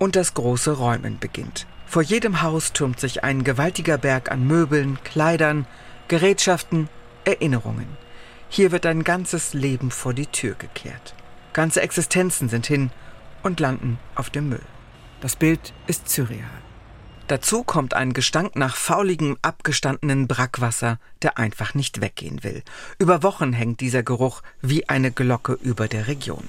Und 0.00 0.16
das 0.16 0.34
große 0.34 0.72
Räumen 0.72 1.20
beginnt. 1.20 1.68
Vor 1.86 2.02
jedem 2.02 2.42
Haus 2.42 2.72
türmt 2.72 2.98
sich 2.98 3.22
ein 3.22 3.44
gewaltiger 3.44 3.98
Berg 3.98 4.32
an 4.32 4.48
Möbeln, 4.48 4.98
Kleidern, 5.04 5.64
Gerätschaften, 6.08 6.88
Erinnerungen. 7.24 7.86
Hier 8.48 8.72
wird 8.72 8.84
ein 8.84 9.04
ganzes 9.04 9.54
Leben 9.54 9.92
vor 9.92 10.12
die 10.12 10.26
Tür 10.26 10.56
gekehrt. 10.56 11.14
Ganze 11.52 11.82
Existenzen 11.82 12.48
sind 12.48 12.66
hin 12.66 12.90
und 13.44 13.60
landen 13.60 14.00
auf 14.16 14.30
dem 14.30 14.48
Müll. 14.48 14.66
Das 15.20 15.36
Bild 15.36 15.72
ist 15.86 16.08
surreal. 16.08 16.50
Dazu 17.28 17.62
kommt 17.62 17.94
ein 17.94 18.12
Gestank 18.12 18.56
nach 18.56 18.74
fauligem, 18.74 19.36
abgestandenen 19.40 20.26
Brackwasser, 20.26 20.98
der 21.22 21.38
einfach 21.38 21.74
nicht 21.74 22.00
weggehen 22.00 22.42
will. 22.42 22.64
Über 22.98 23.22
Wochen 23.22 23.52
hängt 23.52 23.80
dieser 23.80 24.02
Geruch 24.02 24.42
wie 24.62 24.88
eine 24.88 25.12
Glocke 25.12 25.52
über 25.62 25.86
der 25.86 26.08
Region. 26.08 26.48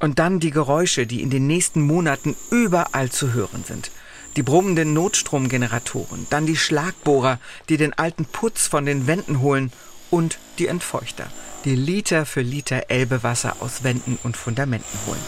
Und 0.00 0.18
dann 0.18 0.40
die 0.40 0.50
Geräusche, 0.50 1.06
die 1.06 1.22
in 1.22 1.30
den 1.30 1.46
nächsten 1.46 1.80
Monaten 1.80 2.36
überall 2.50 3.10
zu 3.10 3.32
hören 3.32 3.64
sind 3.66 3.90
die 4.36 4.42
brummenden 4.42 4.92
Notstromgeneratoren, 4.94 6.26
dann 6.30 6.46
die 6.46 6.56
Schlagbohrer, 6.56 7.38
die 7.68 7.76
den 7.76 7.92
alten 7.92 8.24
Putz 8.24 8.66
von 8.66 8.86
den 8.86 9.06
Wänden 9.06 9.40
holen 9.40 9.72
und 10.10 10.38
die 10.58 10.66
Entfeuchter, 10.66 11.26
die 11.64 11.76
Liter 11.76 12.26
für 12.26 12.42
Liter 12.42 12.84
Elbewasser 12.88 13.56
aus 13.60 13.84
Wänden 13.84 14.18
und 14.22 14.36
Fundamenten 14.36 14.98
holen. 15.06 15.20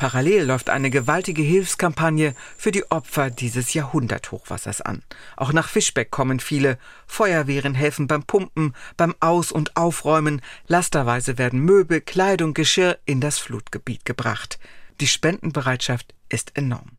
Parallel 0.00 0.44
läuft 0.44 0.70
eine 0.70 0.88
gewaltige 0.88 1.42
Hilfskampagne 1.42 2.34
für 2.56 2.70
die 2.70 2.90
Opfer 2.90 3.28
dieses 3.28 3.74
Jahrhunderthochwassers 3.74 4.80
an. 4.80 5.02
Auch 5.36 5.52
nach 5.52 5.68
Fischbeck 5.68 6.10
kommen 6.10 6.40
viele. 6.40 6.78
Feuerwehren 7.06 7.74
helfen 7.74 8.06
beim 8.06 8.22
Pumpen, 8.22 8.74
beim 8.96 9.14
Aus- 9.20 9.52
und 9.52 9.76
Aufräumen. 9.76 10.40
Lasterweise 10.66 11.36
werden 11.36 11.60
Möbel, 11.60 12.00
Kleidung, 12.00 12.54
Geschirr 12.54 12.98
in 13.04 13.20
das 13.20 13.38
Flutgebiet 13.38 14.06
gebracht. 14.06 14.58
Die 15.02 15.06
Spendenbereitschaft 15.06 16.14
ist 16.30 16.56
enorm. 16.56 16.96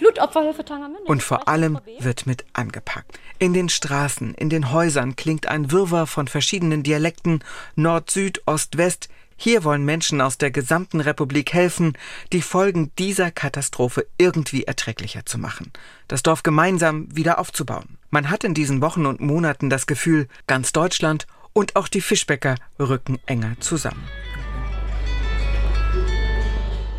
Flutopferhilfe 0.00 0.64
Tangermünde. 0.64 1.04
Und 1.06 1.22
vor 1.22 1.48
allem 1.48 1.78
wird 1.98 2.26
mit 2.26 2.46
angepackt. 2.52 3.18
In 3.38 3.52
den 3.52 3.68
Straßen, 3.68 4.32
in 4.32 4.48
den 4.48 4.70
Häusern 4.72 5.14
klingt 5.16 5.46
ein 5.46 5.72
Wirrwarr 5.72 6.06
von 6.06 6.28
verschiedenen 6.28 6.82
Dialekten 6.82 7.44
Nord, 7.74 8.10
Süd, 8.10 8.42
Ost, 8.46 8.78
West. 8.78 9.08
Hier 9.42 9.64
wollen 9.64 9.86
Menschen 9.86 10.20
aus 10.20 10.36
der 10.36 10.50
gesamten 10.50 11.00
Republik 11.00 11.54
helfen, 11.54 11.96
die 12.30 12.42
Folgen 12.42 12.92
dieser 12.98 13.30
Katastrophe 13.30 14.06
irgendwie 14.18 14.64
erträglicher 14.64 15.24
zu 15.24 15.38
machen, 15.38 15.72
das 16.08 16.22
Dorf 16.22 16.42
gemeinsam 16.42 17.08
wieder 17.16 17.38
aufzubauen. 17.38 17.96
Man 18.10 18.28
hat 18.28 18.44
in 18.44 18.52
diesen 18.52 18.82
Wochen 18.82 19.06
und 19.06 19.22
Monaten 19.22 19.70
das 19.70 19.86
Gefühl, 19.86 20.28
ganz 20.46 20.72
Deutschland 20.72 21.26
und 21.54 21.74
auch 21.74 21.88
die 21.88 22.02
Fischbäcker 22.02 22.56
rücken 22.78 23.18
enger 23.24 23.58
zusammen. 23.60 24.04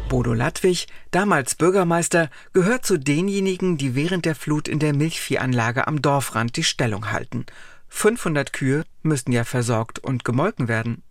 Bodo 0.09 0.33
Ladwig, 0.33 0.87
damals 1.11 1.53
Bürgermeister, 1.53 2.31
gehört 2.53 2.87
zu 2.87 2.97
denjenigen, 2.97 3.77
die 3.77 3.93
während 3.93 4.25
der 4.25 4.33
Flut 4.33 4.67
in 4.67 4.79
der 4.79 4.95
Milchviehanlage 4.95 5.85
am 5.85 6.01
Dorfrand 6.01 6.57
die 6.57 6.63
Stellung 6.63 7.11
halten. 7.11 7.45
500 7.89 8.51
Kühe 8.51 8.83
müssten 9.03 9.31
ja 9.31 9.43
versorgt 9.43 9.99
und 9.99 10.25
gemolken 10.25 10.67
werden. 10.67 11.03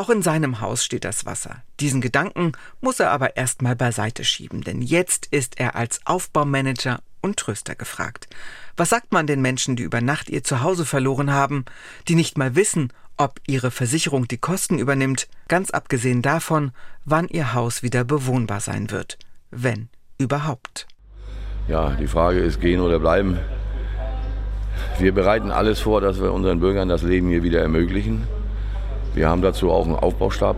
Auch 0.00 0.08
in 0.08 0.22
seinem 0.22 0.62
Haus 0.62 0.82
steht 0.82 1.04
das 1.04 1.26
Wasser. 1.26 1.56
Diesen 1.78 2.00
Gedanken 2.00 2.52
muss 2.80 3.00
er 3.00 3.10
aber 3.10 3.36
erstmal 3.36 3.76
beiseite 3.76 4.24
schieben, 4.24 4.62
denn 4.62 4.80
jetzt 4.80 5.26
ist 5.26 5.60
er 5.60 5.76
als 5.76 6.00
Aufbaumanager 6.06 7.00
und 7.20 7.36
Tröster 7.36 7.74
gefragt. 7.74 8.26
Was 8.78 8.88
sagt 8.88 9.12
man 9.12 9.26
den 9.26 9.42
Menschen, 9.42 9.76
die 9.76 9.82
über 9.82 10.00
Nacht 10.00 10.30
ihr 10.30 10.42
Zuhause 10.42 10.86
verloren 10.86 11.30
haben, 11.34 11.66
die 12.08 12.14
nicht 12.14 12.38
mal 12.38 12.56
wissen, 12.56 12.94
ob 13.18 13.42
ihre 13.46 13.70
Versicherung 13.70 14.26
die 14.26 14.38
Kosten 14.38 14.78
übernimmt, 14.78 15.28
ganz 15.48 15.70
abgesehen 15.70 16.22
davon, 16.22 16.72
wann 17.04 17.28
ihr 17.28 17.52
Haus 17.52 17.82
wieder 17.82 18.02
bewohnbar 18.02 18.60
sein 18.60 18.90
wird, 18.90 19.18
wenn 19.50 19.90
überhaupt. 20.16 20.86
Ja, 21.68 21.90
die 21.90 22.08
Frage 22.08 22.40
ist 22.40 22.58
gehen 22.58 22.80
oder 22.80 23.00
bleiben. 23.00 23.38
Wir 24.98 25.12
bereiten 25.12 25.50
alles 25.50 25.78
vor, 25.80 26.00
dass 26.00 26.22
wir 26.22 26.32
unseren 26.32 26.58
Bürgern 26.58 26.88
das 26.88 27.02
Leben 27.02 27.28
hier 27.28 27.42
wieder 27.42 27.60
ermöglichen. 27.60 28.26
Wir 29.12 29.28
haben 29.28 29.42
dazu 29.42 29.70
auch 29.72 29.86
einen 29.86 29.96
Aufbaustab 29.96 30.56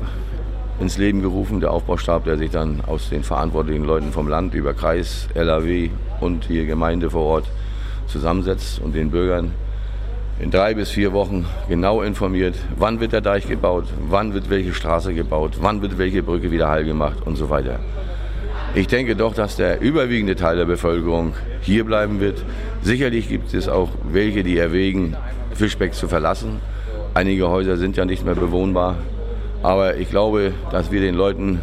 ins 0.78 0.98
Leben 0.98 1.22
gerufen. 1.22 1.60
Der 1.60 1.70
Aufbaustab, 1.70 2.24
der 2.24 2.36
sich 2.36 2.50
dann 2.50 2.82
aus 2.86 3.08
den 3.08 3.22
verantwortlichen 3.22 3.84
Leuten 3.84 4.12
vom 4.12 4.28
Land 4.28 4.52
über 4.54 4.74
Kreis, 4.74 5.28
LAW 5.34 5.88
und 6.20 6.44
hier 6.44 6.66
Gemeinde 6.66 7.08
vor 7.08 7.22
Ort 7.22 7.46
zusammensetzt 8.06 8.78
und 8.80 8.94
den 8.94 9.10
Bürgern 9.10 9.52
in 10.38 10.50
drei 10.50 10.74
bis 10.74 10.90
vier 10.90 11.12
Wochen 11.12 11.46
genau 11.68 12.02
informiert, 12.02 12.56
wann 12.76 13.00
wird 13.00 13.12
der 13.12 13.20
Deich 13.20 13.46
gebaut, 13.46 13.86
wann 14.08 14.34
wird 14.34 14.50
welche 14.50 14.74
Straße 14.74 15.14
gebaut, 15.14 15.58
wann 15.60 15.80
wird 15.80 15.98
welche 15.98 16.22
Brücke 16.22 16.50
wieder 16.50 16.68
heil 16.68 16.84
gemacht 16.84 17.18
und 17.24 17.36
so 17.36 17.48
weiter. 17.48 17.78
Ich 18.74 18.86
denke 18.86 19.16
doch, 19.16 19.34
dass 19.34 19.56
der 19.56 19.80
überwiegende 19.80 20.34
Teil 20.34 20.56
der 20.56 20.64
Bevölkerung 20.64 21.34
hier 21.60 21.84
bleiben 21.84 22.20
wird. 22.20 22.42
Sicherlich 22.82 23.28
gibt 23.28 23.54
es 23.54 23.68
auch 23.68 23.90
welche, 24.10 24.42
die 24.42 24.58
erwägen, 24.58 25.16
Fischbeck 25.54 25.94
zu 25.94 26.08
verlassen. 26.08 26.60
Einige 27.14 27.48
Häuser 27.48 27.76
sind 27.76 27.96
ja 27.96 28.04
nicht 28.06 28.24
mehr 28.24 28.34
bewohnbar. 28.34 28.96
Aber 29.62 29.96
ich 29.96 30.08
glaube, 30.08 30.54
dass 30.70 30.90
wir 30.90 31.00
den 31.00 31.14
Leuten 31.14 31.60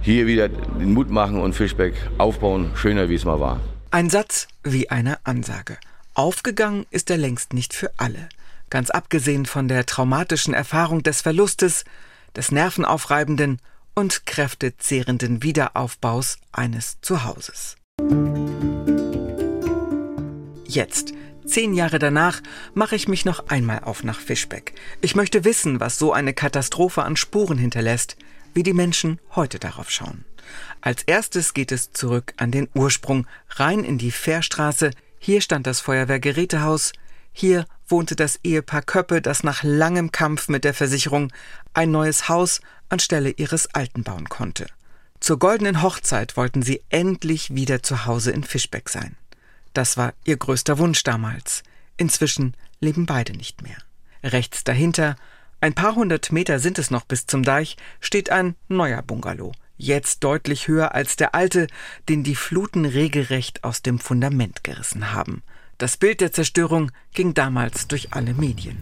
hier 0.00 0.26
wieder 0.26 0.48
den 0.48 0.94
Mut 0.94 1.10
machen 1.10 1.40
und 1.40 1.54
Fischbeck 1.54 1.94
aufbauen, 2.16 2.70
schöner 2.74 3.08
wie 3.08 3.14
es 3.14 3.24
mal 3.24 3.40
war. 3.40 3.60
Ein 3.90 4.10
Satz 4.10 4.48
wie 4.64 4.90
eine 4.90 5.18
Ansage. 5.24 5.76
Aufgegangen 6.14 6.86
ist 6.90 7.10
er 7.10 7.18
längst 7.18 7.52
nicht 7.52 7.74
für 7.74 7.90
alle. 7.98 8.28
Ganz 8.70 8.90
abgesehen 8.90 9.46
von 9.46 9.68
der 9.68 9.86
traumatischen 9.86 10.54
Erfahrung 10.54 11.02
des 11.02 11.20
Verlustes, 11.20 11.84
des 12.34 12.50
nervenaufreibenden 12.50 13.58
und 13.94 14.26
kräftezehrenden 14.26 15.42
Wiederaufbaus 15.42 16.38
eines 16.52 17.00
Zuhauses. 17.02 17.76
Jetzt, 20.66 21.12
zehn 21.48 21.74
Jahre 21.74 21.98
danach, 21.98 22.40
mache 22.74 22.94
ich 22.94 23.08
mich 23.08 23.24
noch 23.24 23.48
einmal 23.48 23.80
auf 23.80 24.04
nach 24.04 24.20
Fischbeck. 24.20 24.74
Ich 25.00 25.14
möchte 25.16 25.44
wissen, 25.44 25.80
was 25.80 25.98
so 25.98 26.12
eine 26.12 26.34
Katastrophe 26.34 27.02
an 27.02 27.16
Spuren 27.16 27.58
hinterlässt, 27.58 28.16
wie 28.54 28.62
die 28.62 28.72
Menschen 28.72 29.18
heute 29.34 29.58
darauf 29.58 29.90
schauen. 29.90 30.24
Als 30.80 31.02
erstes 31.02 31.54
geht 31.54 31.72
es 31.72 31.92
zurück 31.92 32.34
an 32.36 32.50
den 32.50 32.68
Ursprung, 32.74 33.26
rein 33.50 33.84
in 33.84 33.98
die 33.98 34.10
Fährstraße. 34.10 34.90
Hier 35.18 35.40
stand 35.40 35.66
das 35.66 35.80
Feuerwehrgerätehaus. 35.80 36.92
Hier 37.32 37.66
wohnte 37.86 38.16
das 38.16 38.40
Ehepaar 38.42 38.82
Köppe, 38.82 39.20
das 39.20 39.42
nach 39.42 39.62
langem 39.62 40.12
Kampf 40.12 40.48
mit 40.48 40.64
der 40.64 40.74
Versicherung 40.74 41.32
ein 41.74 41.90
neues 41.90 42.28
Haus 42.28 42.60
anstelle 42.88 43.30
ihres 43.30 43.74
alten 43.74 44.02
bauen 44.02 44.28
konnte. 44.28 44.66
Zur 45.20 45.38
goldenen 45.38 45.82
Hochzeit 45.82 46.36
wollten 46.36 46.62
sie 46.62 46.82
endlich 46.90 47.54
wieder 47.54 47.82
zu 47.82 48.06
Hause 48.06 48.30
in 48.30 48.44
Fischbeck 48.44 48.88
sein. 48.88 49.16
Das 49.78 49.96
war 49.96 50.12
ihr 50.24 50.36
größter 50.36 50.78
Wunsch 50.78 51.04
damals. 51.04 51.62
Inzwischen 51.96 52.56
leben 52.80 53.06
beide 53.06 53.32
nicht 53.34 53.62
mehr. 53.62 53.76
Rechts 54.24 54.64
dahinter, 54.64 55.14
ein 55.60 55.72
paar 55.72 55.94
hundert 55.94 56.32
Meter 56.32 56.58
sind 56.58 56.80
es 56.80 56.90
noch 56.90 57.04
bis 57.04 57.28
zum 57.28 57.44
Deich, 57.44 57.76
steht 58.00 58.28
ein 58.28 58.56
neuer 58.66 59.02
Bungalow, 59.02 59.52
jetzt 59.76 60.24
deutlich 60.24 60.66
höher 60.66 60.96
als 60.96 61.14
der 61.14 61.36
alte, 61.36 61.68
den 62.08 62.24
die 62.24 62.34
Fluten 62.34 62.86
regelrecht 62.86 63.62
aus 63.62 63.80
dem 63.80 64.00
Fundament 64.00 64.64
gerissen 64.64 65.12
haben. 65.12 65.44
Das 65.78 65.96
Bild 65.96 66.22
der 66.22 66.32
Zerstörung 66.32 66.90
ging 67.14 67.34
damals 67.34 67.86
durch 67.86 68.12
alle 68.12 68.34
Medien. 68.34 68.78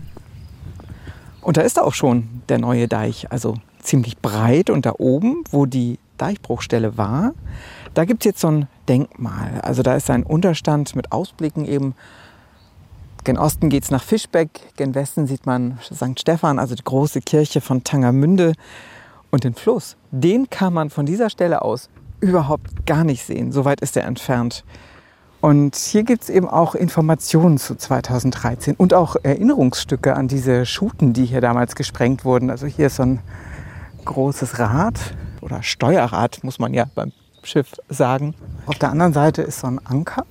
Und 1.43 1.59
da 1.59 1.61
ist 1.61 1.79
auch 1.79 1.93
schon 1.93 2.41
der 2.49 2.57
neue 2.57 2.88
Deich, 2.88 3.31
also 3.31 3.59
ziemlich 3.83 4.17
breit. 4.17 4.71
Und 4.71 4.87
da 4.87 4.95
oben, 4.97 5.45
wo 5.50 5.67
die 5.67 5.99
Deichbruchstelle 6.17 6.97
war, 6.97 7.35
da 7.97 8.05
gibt 8.05 8.23
es 8.23 8.26
jetzt 8.26 8.41
so 8.41 8.49
ein 8.49 8.69
Denkmal. 8.88 9.61
Also 9.62 9.83
da 9.83 9.95
ist 9.95 10.11
ein 10.11 10.23
Unterstand 10.23 10.95
mit 10.95 11.12
Ausblicken 11.12 11.65
eben. 11.65 11.95
Gen 13.25 13.38
Osten 13.38 13.71
geht 13.71 13.85
es 13.85 13.91
nach 13.91 14.03
Fischbeck, 14.03 14.76
gen 14.76 14.95
Westen 14.95 15.26
sieht 15.26 15.47
man 15.47 15.79
St. 15.83 16.21
Stephan, 16.21 16.59
also 16.59 16.75
die 16.75 16.85
große 16.85 17.23
Kirche 17.23 17.62
von 17.62 17.85
Tangermünde. 17.85 18.53
Und 19.31 19.45
den 19.45 19.55
Fluss, 19.55 19.97
den 20.11 20.50
kann 20.50 20.75
man 20.75 20.91
von 20.91 21.07
dieser 21.07 21.31
Stelle 21.31 21.62
aus 21.62 21.88
überhaupt 22.21 22.87
gar 22.87 23.03
nicht 23.03 23.25
sehen. 23.25 23.50
So 23.50 23.65
weit 23.65 23.81
ist 23.81 23.97
er 23.97 24.05
entfernt. 24.05 24.62
Und 25.41 25.75
hier 25.75 26.03
gibt 26.03 26.25
es 26.25 26.29
eben 26.29 26.49
auch 26.49 26.75
Informationen 26.75 27.57
zu 27.57 27.76
2013 27.76 28.75
und 28.76 28.93
auch 28.93 29.17
Erinnerungsstücke 29.23 30.15
an 30.15 30.29
diese 30.29 30.67
Schuten, 30.67 31.15
die 31.15 31.25
hier 31.25 31.41
damals 31.41 31.75
gesprengt 31.76 32.26
wurden. 32.26 32.50
Also 32.50 32.67
hier 32.67 32.88
ist 32.88 32.97
so 32.97 33.05
ein 33.05 33.21
großes 34.05 34.59
Rad 34.59 35.15
oder 35.41 35.62
Steuerrad, 35.62 36.45
muss 36.45 36.59
man 36.59 36.75
ja 36.75 36.85
beim 36.95 37.12
Schiff 37.47 37.73
sagen. 37.88 38.35
Auf 38.67 38.79
der 38.79 38.91
anderen 38.91 39.12
Seite 39.12 39.43
ist 39.43 39.61
so 39.61 39.67
ein 39.67 39.85
Anker. 39.85 40.26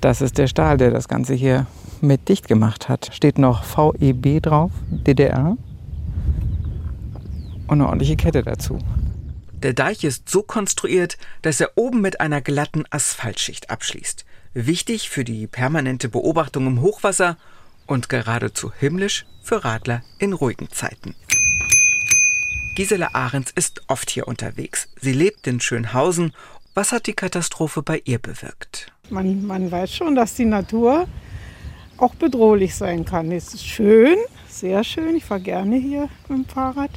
Das 0.00 0.20
ist 0.20 0.38
der 0.38 0.46
Stahl, 0.46 0.76
der 0.76 0.90
das 0.90 1.08
Ganze 1.08 1.34
hier 1.34 1.66
mit 2.00 2.28
dicht 2.28 2.48
gemacht 2.48 2.88
hat. 2.88 3.10
Steht 3.12 3.38
noch 3.38 3.64
VEB 3.64 4.42
drauf, 4.42 4.70
DDR. 4.90 5.56
Und 7.66 7.72
eine 7.72 7.86
ordentliche 7.86 8.16
Kette 8.16 8.42
dazu. 8.42 8.78
Der 9.62 9.72
Deich 9.72 10.04
ist 10.04 10.28
so 10.28 10.42
konstruiert, 10.42 11.18
dass 11.42 11.60
er 11.60 11.72
oben 11.74 12.00
mit 12.00 12.20
einer 12.20 12.40
glatten 12.40 12.84
Asphaltschicht 12.90 13.70
abschließt. 13.70 14.24
Wichtig 14.54 15.10
für 15.10 15.24
die 15.24 15.46
permanente 15.46 16.08
Beobachtung 16.08 16.66
im 16.66 16.82
Hochwasser 16.82 17.36
und 17.86 18.08
geradezu 18.08 18.70
himmlisch 18.78 19.26
für 19.42 19.64
Radler 19.64 20.02
in 20.18 20.32
ruhigen 20.32 20.70
Zeiten. 20.70 21.14
Gisela 22.76 23.14
Ahrens 23.14 23.52
ist 23.52 23.80
oft 23.88 24.10
hier 24.10 24.28
unterwegs. 24.28 24.88
Sie 25.00 25.14
lebt 25.14 25.46
in 25.46 25.60
Schönhausen. 25.60 26.34
Was 26.74 26.92
hat 26.92 27.06
die 27.06 27.14
Katastrophe 27.14 27.80
bei 27.82 28.02
ihr 28.04 28.18
bewirkt? 28.18 28.92
Man, 29.08 29.46
man 29.46 29.72
weiß 29.72 29.94
schon, 29.94 30.14
dass 30.14 30.34
die 30.34 30.44
Natur 30.44 31.08
auch 31.96 32.14
bedrohlich 32.16 32.74
sein 32.74 33.06
kann. 33.06 33.32
Es 33.32 33.54
ist 33.54 33.66
schön, 33.66 34.18
sehr 34.46 34.84
schön. 34.84 35.16
Ich 35.16 35.24
fahre 35.24 35.40
gerne 35.40 35.76
hier 35.76 36.10
mit 36.28 36.40
dem 36.40 36.44
Fahrrad. 36.44 36.90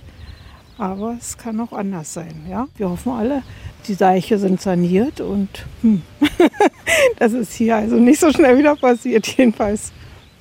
Aber 0.78 1.16
es 1.18 1.38
kann 1.38 1.58
auch 1.62 1.72
anders 1.72 2.14
sein. 2.14 2.46
Ja? 2.50 2.68
Wir 2.76 2.90
hoffen 2.90 3.14
alle, 3.14 3.42
die 3.88 3.96
Deiche 3.96 4.38
sind 4.38 4.60
saniert 4.60 5.22
und 5.22 5.66
hm, 5.82 6.02
das 7.20 7.32
ist 7.32 7.54
hier 7.54 7.78
also 7.78 7.96
nicht 7.96 8.20
so 8.20 8.34
schnell 8.34 8.58
wieder 8.58 8.76
passiert, 8.76 9.26
jedenfalls. 9.28 9.94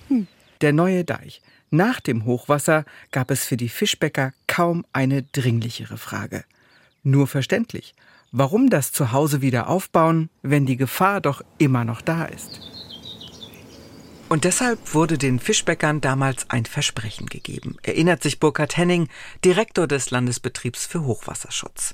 Hm. 0.08 0.26
Der 0.62 0.72
neue 0.72 1.04
Deich. 1.04 1.42
Nach 1.70 2.00
dem 2.00 2.24
Hochwasser 2.24 2.84
gab 3.12 3.30
es 3.30 3.44
für 3.44 3.56
die 3.56 3.68
Fischbäcker 3.68 4.32
kaum 4.58 4.84
eine 4.92 5.22
dringlichere 5.22 5.98
Frage. 5.98 6.42
Nur 7.04 7.28
verständlich. 7.28 7.94
Warum 8.32 8.70
das 8.70 8.90
Zuhause 8.90 9.40
wieder 9.40 9.68
aufbauen, 9.68 10.30
wenn 10.42 10.66
die 10.66 10.76
Gefahr 10.76 11.20
doch 11.20 11.42
immer 11.58 11.84
noch 11.84 12.00
da 12.00 12.24
ist? 12.24 12.60
Und 14.28 14.42
deshalb 14.42 14.94
wurde 14.94 15.16
den 15.16 15.38
Fischbäckern 15.38 16.00
damals 16.00 16.50
ein 16.50 16.64
Versprechen 16.64 17.26
gegeben, 17.28 17.76
erinnert 17.84 18.20
sich 18.20 18.40
Burkhard 18.40 18.76
Henning, 18.76 19.06
Direktor 19.44 19.86
des 19.86 20.10
Landesbetriebs 20.10 20.86
für 20.86 21.04
Hochwasserschutz. 21.04 21.92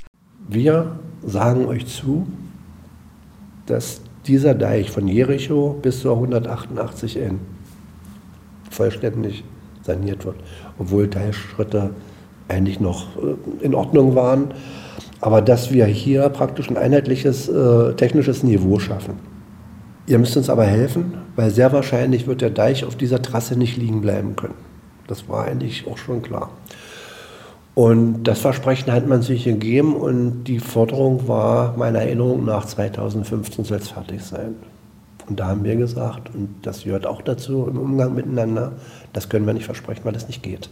Wir 0.49 0.99
sagen 1.23 1.67
euch 1.67 1.85
zu, 1.85 2.27
dass 3.67 4.01
dieser 4.27 4.55
Deich 4.55 4.91
von 4.91 5.07
Jericho 5.07 5.79
bis 5.83 6.01
zur 6.01 6.17
188N 6.17 7.41
vollständig 8.71 9.45
saniert 9.83 10.25
wird, 10.25 10.37
obwohl 10.79 11.11
Teilschritte 11.11 11.91
eigentlich 12.49 12.81
noch 12.81 13.17
äh, 13.17 13.65
in 13.65 13.75
Ordnung 13.75 14.15
waren. 14.15 14.49
Aber 15.21 15.41
dass 15.41 15.73
wir 15.73 15.87
hier 15.87 16.29
praktisch 16.29 16.69
ein 16.69 16.77
einheitliches 16.77 17.49
äh, 17.49 17.95
technisches 17.95 18.43
Niveau 18.43 18.79
schaffen. 18.79 19.15
Ihr 20.07 20.19
müsst 20.19 20.37
uns 20.37 20.51
aber 20.51 20.65
helfen, 20.65 21.15
weil 21.35 21.51
sehr 21.51 21.73
wahrscheinlich 21.73 22.27
wird 22.27 22.43
der 22.43 22.51
Deich 22.51 22.85
auf 22.85 22.95
dieser 22.95 23.23
Trasse 23.23 23.57
nicht 23.57 23.79
liegen 23.79 24.03
bleiben 24.03 24.37
können. 24.37 24.55
Das 25.07 25.29
war 25.29 25.47
eigentlich 25.47 25.87
auch 25.87 25.97
schon 25.97 26.21
klar. 26.21 26.51
Und 27.75 28.25
das 28.25 28.41
Versprechen 28.41 28.93
hat 28.93 29.09
man 29.09 29.23
sich 29.23 29.45
gegeben 29.45 29.97
und 29.97 30.45
die 30.45 30.61
Forderung 30.61 31.27
war 31.27 31.77
meiner 31.77 32.01
Erinnerung 32.01 32.45
nach 32.45 32.67
2015 32.67 33.65
soll 33.65 33.79
es 33.79 33.89
fertig 33.89 34.23
sein. 34.23 34.55
Und 35.29 35.41
da 35.41 35.49
haben 35.49 35.65
wir 35.65 35.75
gesagt, 35.75 36.35
und 36.35 36.55
das 36.63 36.85
gehört 36.85 37.07
auch 37.07 37.23
dazu 37.23 37.67
im 37.69 37.79
Umgang 37.79 38.15
miteinander, 38.15 38.73
das 39.13 39.29
können 39.29 39.47
wir 39.47 39.55
nicht 39.55 39.65
versprechen, 39.65 40.03
weil 40.05 40.13
das 40.13 40.29
nicht 40.29 40.43
geht. 40.43 40.69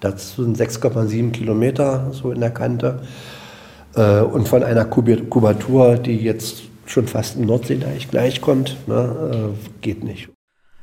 Das 0.00 0.36
sind 0.36 0.58
6,7 0.58 1.32
Kilometer 1.32 2.12
so 2.12 2.32
in 2.32 2.40
der 2.40 2.50
Kante. 2.50 3.02
Äh, 3.94 4.20
und 4.20 4.48
von 4.48 4.62
einer 4.62 4.84
Kubatur, 4.84 5.96
die 5.96 6.16
jetzt 6.16 6.62
schon 6.86 7.08
fast 7.08 7.36
im 7.36 7.46
Nordseedeich 7.46 8.10
gleichkommt, 8.10 8.76
ne, 8.86 9.54
äh, 9.54 9.80
geht 9.80 10.04
nicht. 10.04 10.28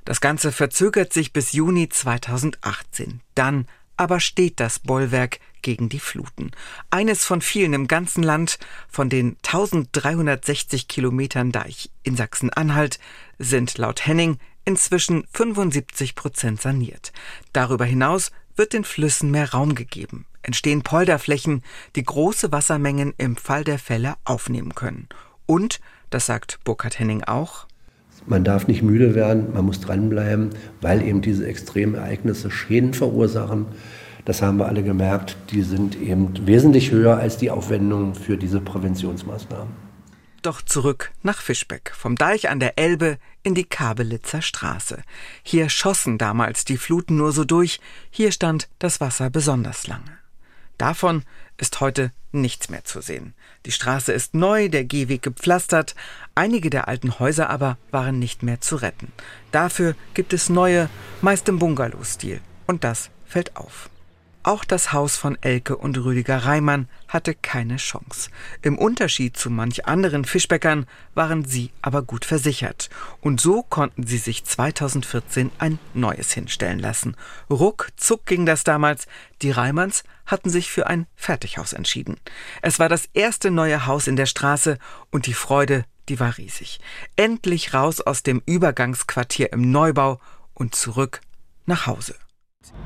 Das 0.05 0.19
Ganze 0.19 0.51
verzögert 0.51 1.13
sich 1.13 1.31
bis 1.31 1.53
Juni 1.53 1.87
2018. 1.87 3.21
Dann 3.35 3.67
aber 3.95 4.19
steht 4.19 4.59
das 4.59 4.79
Bollwerk 4.79 5.39
gegen 5.61 5.87
die 5.87 5.99
Fluten. 5.99 6.51
Eines 6.89 7.23
von 7.23 7.41
vielen 7.41 7.73
im 7.73 7.87
ganzen 7.87 8.23
Land, 8.23 8.59
von 8.89 9.09
den 9.09 9.37
1360 9.43 10.87
Kilometern 10.87 11.51
Deich 11.51 11.89
in 12.03 12.17
Sachsen-Anhalt, 12.17 12.99
sind 13.39 13.77
laut 13.77 14.05
Henning 14.05 14.39
inzwischen 14.65 15.25
75 15.31 16.15
Prozent 16.15 16.61
saniert. 16.61 17.13
Darüber 17.53 17.85
hinaus 17.85 18.31
wird 18.55 18.73
den 18.73 18.83
Flüssen 18.83 19.31
mehr 19.31 19.51
Raum 19.51 19.75
gegeben, 19.75 20.25
entstehen 20.41 20.83
Polderflächen, 20.83 21.63
die 21.95 22.03
große 22.03 22.51
Wassermengen 22.51 23.13
im 23.17 23.35
Fall 23.35 23.63
der 23.63 23.79
Fälle 23.79 24.15
aufnehmen 24.25 24.75
können. 24.75 25.07
Und, 25.45 25.79
das 26.09 26.25
sagt 26.25 26.59
Burkhard 26.63 26.99
Henning 26.99 27.23
auch, 27.23 27.67
man 28.25 28.43
darf 28.45 28.67
nicht 28.67 28.83
müde 28.83 29.15
werden, 29.15 29.53
man 29.53 29.65
muss 29.65 29.81
dranbleiben, 29.81 30.51
weil 30.79 31.01
eben 31.01 31.21
diese 31.21 31.45
extremen 31.45 31.95
Ereignisse 31.95 32.51
Schäden 32.51 32.93
verursachen. 32.93 33.65
Das 34.23 34.41
haben 34.41 34.57
wir 34.59 34.67
alle 34.67 34.83
gemerkt, 34.83 35.35
die 35.51 35.63
sind 35.63 35.99
eben 35.99 36.31
wesentlich 36.47 36.91
höher 36.91 37.17
als 37.17 37.37
die 37.37 37.51
Aufwendungen 37.51 38.15
für 38.15 38.37
diese 38.37 38.61
Präventionsmaßnahmen. 38.61 39.92
Doch 40.45 40.61
zurück 40.61 41.11
nach 41.23 41.41
Fischbeck, 41.41 41.93
vom 41.95 42.15
Deich 42.15 42.49
an 42.49 42.59
der 42.59 42.77
Elbe 42.77 43.17
in 43.43 43.55
die 43.55 43.65
Kabelitzer 43.65 44.41
Straße. 44.41 45.01
Hier 45.41 45.69
schossen 45.69 46.17
damals 46.17 46.65
die 46.65 46.77
Fluten 46.77 47.17
nur 47.17 47.31
so 47.31 47.43
durch, 47.43 47.79
hier 48.09 48.31
stand 48.31 48.69
das 48.79 49.01
Wasser 49.01 49.29
besonders 49.29 49.87
lange. 49.87 50.17
Davon 50.77 51.23
ist 51.57 51.81
heute 51.81 52.11
nichts 52.31 52.69
mehr 52.69 52.83
zu 52.83 53.01
sehen. 53.01 53.33
Die 53.65 53.71
Straße 53.71 54.11
ist 54.11 54.33
neu, 54.33 54.69
der 54.69 54.83
Gehweg 54.83 55.21
gepflastert, 55.21 55.95
einige 56.35 56.69
der 56.69 56.87
alten 56.87 57.19
Häuser 57.19 57.49
aber 57.49 57.77
waren 57.91 58.19
nicht 58.19 58.43
mehr 58.43 58.59
zu 58.59 58.75
retten. 58.75 59.11
Dafür 59.51 59.95
gibt 60.13 60.33
es 60.33 60.49
neue, 60.49 60.89
meist 61.21 61.47
im 61.47 61.59
Bungalow-Stil. 61.59 62.41
Und 62.65 62.83
das 62.83 63.09
fällt 63.25 63.55
auf. 63.55 63.89
Auch 64.45 64.65
das 64.65 64.91
Haus 64.91 65.15
von 65.15 65.37
Elke 65.41 65.77
und 65.77 65.97
Rüdiger 65.97 66.39
Reimann 66.39 66.89
hatte 67.07 67.33
keine 67.33 67.77
Chance. 67.77 68.29
Im 68.61 68.77
Unterschied 68.77 69.37
zu 69.37 69.49
manch 69.49 69.85
anderen 69.85 70.25
Fischbäckern 70.25 70.85
waren 71.15 71.45
sie 71.45 71.71
aber 71.81 72.01
gut 72.01 72.25
versichert. 72.25 72.89
Und 73.21 73.39
so 73.39 73.63
konnten 73.63 74.05
sie 74.05 74.17
sich 74.17 74.43
2014 74.43 75.49
ein 75.59 75.79
neues 75.93 76.33
hinstellen 76.33 76.79
lassen. 76.79 77.15
Ruckzuck 77.49 78.25
ging 78.25 78.45
das 78.45 78.65
damals. 78.65 79.07
Die 79.41 79.51
Reimanns 79.51 80.03
hatten 80.25 80.49
sich 80.49 80.69
für 80.69 80.87
ein 80.87 81.07
Fertighaus 81.15 81.71
entschieden. 81.71 82.17
Es 82.61 82.79
war 82.79 82.89
das 82.89 83.05
erste 83.13 83.49
neue 83.49 83.85
Haus 83.85 84.07
in 84.07 84.17
der 84.17 84.25
Straße 84.25 84.77
und 85.09 85.25
die 85.25 85.33
Freude, 85.33 85.85
die 86.09 86.19
war 86.19 86.37
riesig. 86.37 86.81
Endlich 87.15 87.73
raus 87.73 88.01
aus 88.01 88.23
dem 88.23 88.41
Übergangsquartier 88.45 89.53
im 89.53 89.71
Neubau 89.71 90.19
und 90.53 90.75
zurück 90.75 91.21
nach 91.65 91.87
Hause. 91.87 92.15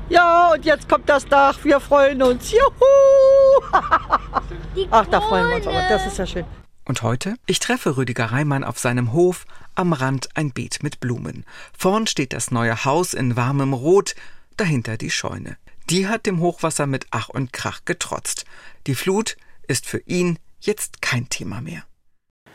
Ja, 0.08 0.52
und 0.52 0.64
jetzt 0.64 0.88
kommt 0.88 1.08
das 1.08 1.26
Dach. 1.26 1.58
Wir 1.64 1.80
freuen 1.80 2.22
uns. 2.22 2.50
Juhu! 2.50 3.68
Ach, 4.90 5.06
da 5.06 5.20
freuen 5.20 5.48
wir 5.48 5.56
uns 5.56 5.66
aber. 5.66 5.86
Das 5.88 6.06
ist 6.06 6.18
ja 6.18 6.26
schön. 6.26 6.44
Und 6.84 7.02
heute? 7.02 7.34
Ich 7.46 7.58
treffe 7.58 7.98
Rüdiger 7.98 8.26
Reimann 8.26 8.64
auf 8.64 8.78
seinem 8.78 9.12
Hof, 9.12 9.44
am 9.74 9.92
Rand 9.92 10.30
ein 10.34 10.52
Beet 10.52 10.82
mit 10.82 11.00
Blumen. 11.00 11.44
Vorn 11.76 12.06
steht 12.06 12.32
das 12.32 12.50
neue 12.50 12.86
Haus 12.86 13.12
in 13.12 13.36
warmem 13.36 13.74
Rot, 13.74 14.14
dahinter 14.56 14.96
die 14.96 15.10
Scheune. 15.10 15.58
Die 15.90 16.08
hat 16.08 16.24
dem 16.24 16.40
Hochwasser 16.40 16.86
mit 16.86 17.06
Ach 17.10 17.28
und 17.28 17.52
Krach 17.52 17.84
getrotzt. 17.84 18.46
Die 18.86 18.94
Flut 18.94 19.36
ist 19.66 19.86
für 19.86 19.98
ihn 20.06 20.38
jetzt 20.60 21.02
kein 21.02 21.28
Thema 21.28 21.60
mehr. 21.60 21.82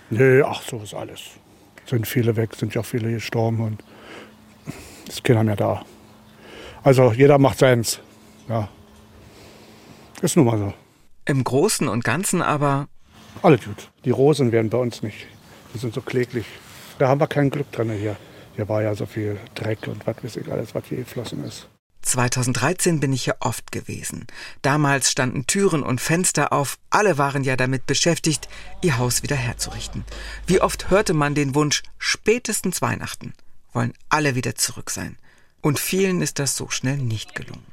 Nee, 0.09 0.41
ach, 0.41 0.62
so 0.63 0.79
ist 0.79 0.93
alles. 0.93 1.21
Sind 1.86 2.07
viele 2.07 2.36
weg, 2.36 2.55
sind 2.55 2.73
ja 2.73 2.81
viele 2.81 3.12
gestorben 3.12 3.59
und 3.62 3.83
ist 5.07 5.23
keiner 5.23 5.43
mehr 5.43 5.55
da. 5.55 5.86
Also 6.84 7.13
jeder 7.13 7.38
macht 7.38 7.60
seins. 7.60 8.00
Ja. 8.50 8.69
Ist 10.22 10.36
nun 10.36 10.46
mal 10.46 10.58
so. 10.58 10.74
Im 11.26 11.43
Großen 11.43 11.88
und 11.88 12.04
Ganzen 12.04 12.41
aber. 12.41 12.88
Alle 13.41 13.58
gut. 13.58 13.89
Die 14.06 14.12
Rosen 14.12 14.52
werden 14.52 14.69
bei 14.69 14.78
uns 14.78 15.02
nicht. 15.02 15.28
Die 15.74 15.78
sind 15.78 15.93
so 15.93 16.02
kläglich. 16.02 16.46
Da 17.00 17.08
haben 17.08 17.19
wir 17.19 17.28
kein 17.28 17.50
Glück 17.50 17.72
drin 17.72 17.91
hier. 17.91 18.15
Hier 18.56 18.69
war 18.69 18.84
ja 18.84 18.93
so 18.93 19.06
viel 19.06 19.38
Dreck 19.56 19.88
und 19.88 20.06
was 20.06 20.24
weiß 20.24 20.36
ich 20.38 20.52
alles, 20.52 20.76
was 20.76 20.86
hier 20.86 21.00
geflossen 21.00 21.43
ist. 21.43 21.67
2013 22.04 23.00
bin 23.00 23.13
ich 23.13 23.24
hier 23.24 23.38
oft 23.39 23.72
gewesen. 23.72 24.28
Damals 24.62 25.10
standen 25.10 25.48
Türen 25.48 25.84
und 25.84 26.02
Fenster 26.02 26.52
auf, 26.52 26.78
alle 26.89 27.17
waren 27.17 27.46
ja 27.46 27.56
damit 27.56 27.86
beschäftigt, 27.86 28.50
ihr 28.82 28.98
Haus 28.98 29.24
wieder 29.24 29.38
herzurichten. 29.38 30.04
Wie 30.46 30.60
oft 30.60 30.89
hörte 30.89 31.13
man 31.13 31.34
den 31.34 31.56
Wunsch, 31.56 31.82
spätestens 31.98 32.82
Weihnachten 32.82 33.34
wollen 33.72 33.93
alle 34.10 34.36
wieder 34.36 34.56
zurück 34.56 34.89
sein. 34.89 35.17
Und 35.63 35.80
vielen 35.80 36.21
ist 36.21 36.39
das 36.39 36.58
so 36.58 36.69
schnell 36.69 36.97
nicht 36.97 37.36
gelungen. 37.36 37.65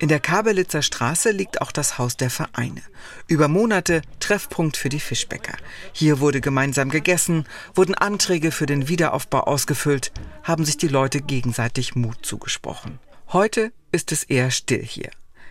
In 0.00 0.08
der 0.08 0.18
Kabelitzer 0.18 0.82
Straße 0.82 1.30
liegt 1.30 1.60
auch 1.60 1.70
das 1.70 1.96
Haus 1.96 2.16
der 2.16 2.30
Vereine. 2.30 2.82
Über 3.28 3.46
Monate 3.46 4.02
Treffpunkt 4.18 4.76
für 4.76 4.88
die 4.88 4.98
Fischbäcker. 4.98 5.56
Hier 5.92 6.18
wurde 6.18 6.40
gemeinsam 6.40 6.90
gegessen, 6.90 7.46
wurden 7.76 7.94
Anträge 7.94 8.50
für 8.50 8.66
den 8.66 8.88
Wiederaufbau 8.88 9.42
ausgefüllt, 9.42 10.10
haben 10.42 10.64
sich 10.64 10.78
die 10.78 10.88
Leute 10.88 11.20
gegenseitig 11.20 11.94
Mut 11.94 12.26
zugesprochen. 12.26 12.98
Heute 13.32 13.72
ist 13.92 14.10
es 14.10 14.24
eher 14.24 14.50
still 14.50 14.82
hier. 14.82 15.10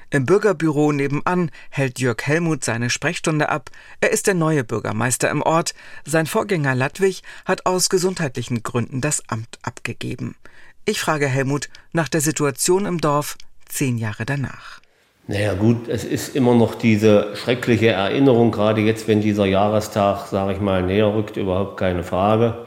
Im 0.10 0.26
Bürgerbüro 0.26 0.92
nebenan 0.92 1.52
hält 1.70 2.00
Jörg 2.00 2.22
Helmut 2.22 2.66
seine 2.66 2.90
Sprechstunde 2.90 3.48
ab. 3.48 3.70
Er 4.02 4.12
ist 4.12 4.28
der 4.28 4.34
neue 4.34 4.66
Bürgermeister 4.66 5.30
im 5.30 5.42
Ort. 5.42 5.74
Sein 6.04 6.26
Vorgänger 6.26 6.76
Ladwig 6.76 7.24
hat 7.46 7.66
aus 7.66 7.88
gesundheitlichen 7.88 8.64
Gründen 8.64 9.00
das 9.00 9.24
Amt 9.30 9.60
abgegeben. 9.62 10.36
Ich 10.90 11.02
frage 11.02 11.28
Helmut 11.28 11.68
nach 11.92 12.08
der 12.08 12.22
Situation 12.22 12.86
im 12.86 13.02
Dorf 13.02 13.38
zehn 13.66 13.98
Jahre 13.98 14.26
danach. 14.26 14.80
Naja 15.28 15.54
gut, 15.54 15.90
es 15.90 16.06
ist 16.06 16.34
immer 16.34 16.56
noch 16.56 16.76
diese 16.76 17.36
schreckliche 17.36 17.90
Erinnerung, 17.90 18.52
gerade 18.52 18.80
jetzt, 18.80 19.06
wenn 19.10 19.20
dieser 19.20 19.46
Jahrestag, 19.46 20.28
sage 20.28 20.54
ich 20.54 20.62
mal, 20.62 20.84
näher 20.84 21.14
rückt, 21.14 21.36
überhaupt 21.36 21.76
keine 21.76 22.04
Frage. 22.04 22.66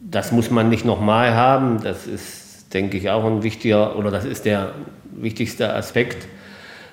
Das 0.00 0.32
muss 0.32 0.50
man 0.50 0.68
nicht 0.68 0.84
nochmal 0.84 1.32
haben, 1.34 1.80
das 1.80 2.08
ist, 2.08 2.74
denke 2.74 2.96
ich, 2.96 3.10
auch 3.10 3.24
ein 3.24 3.44
wichtiger, 3.44 3.94
oder 3.94 4.10
das 4.10 4.24
ist 4.24 4.46
der 4.46 4.74
wichtigste 5.12 5.74
Aspekt. 5.74 6.26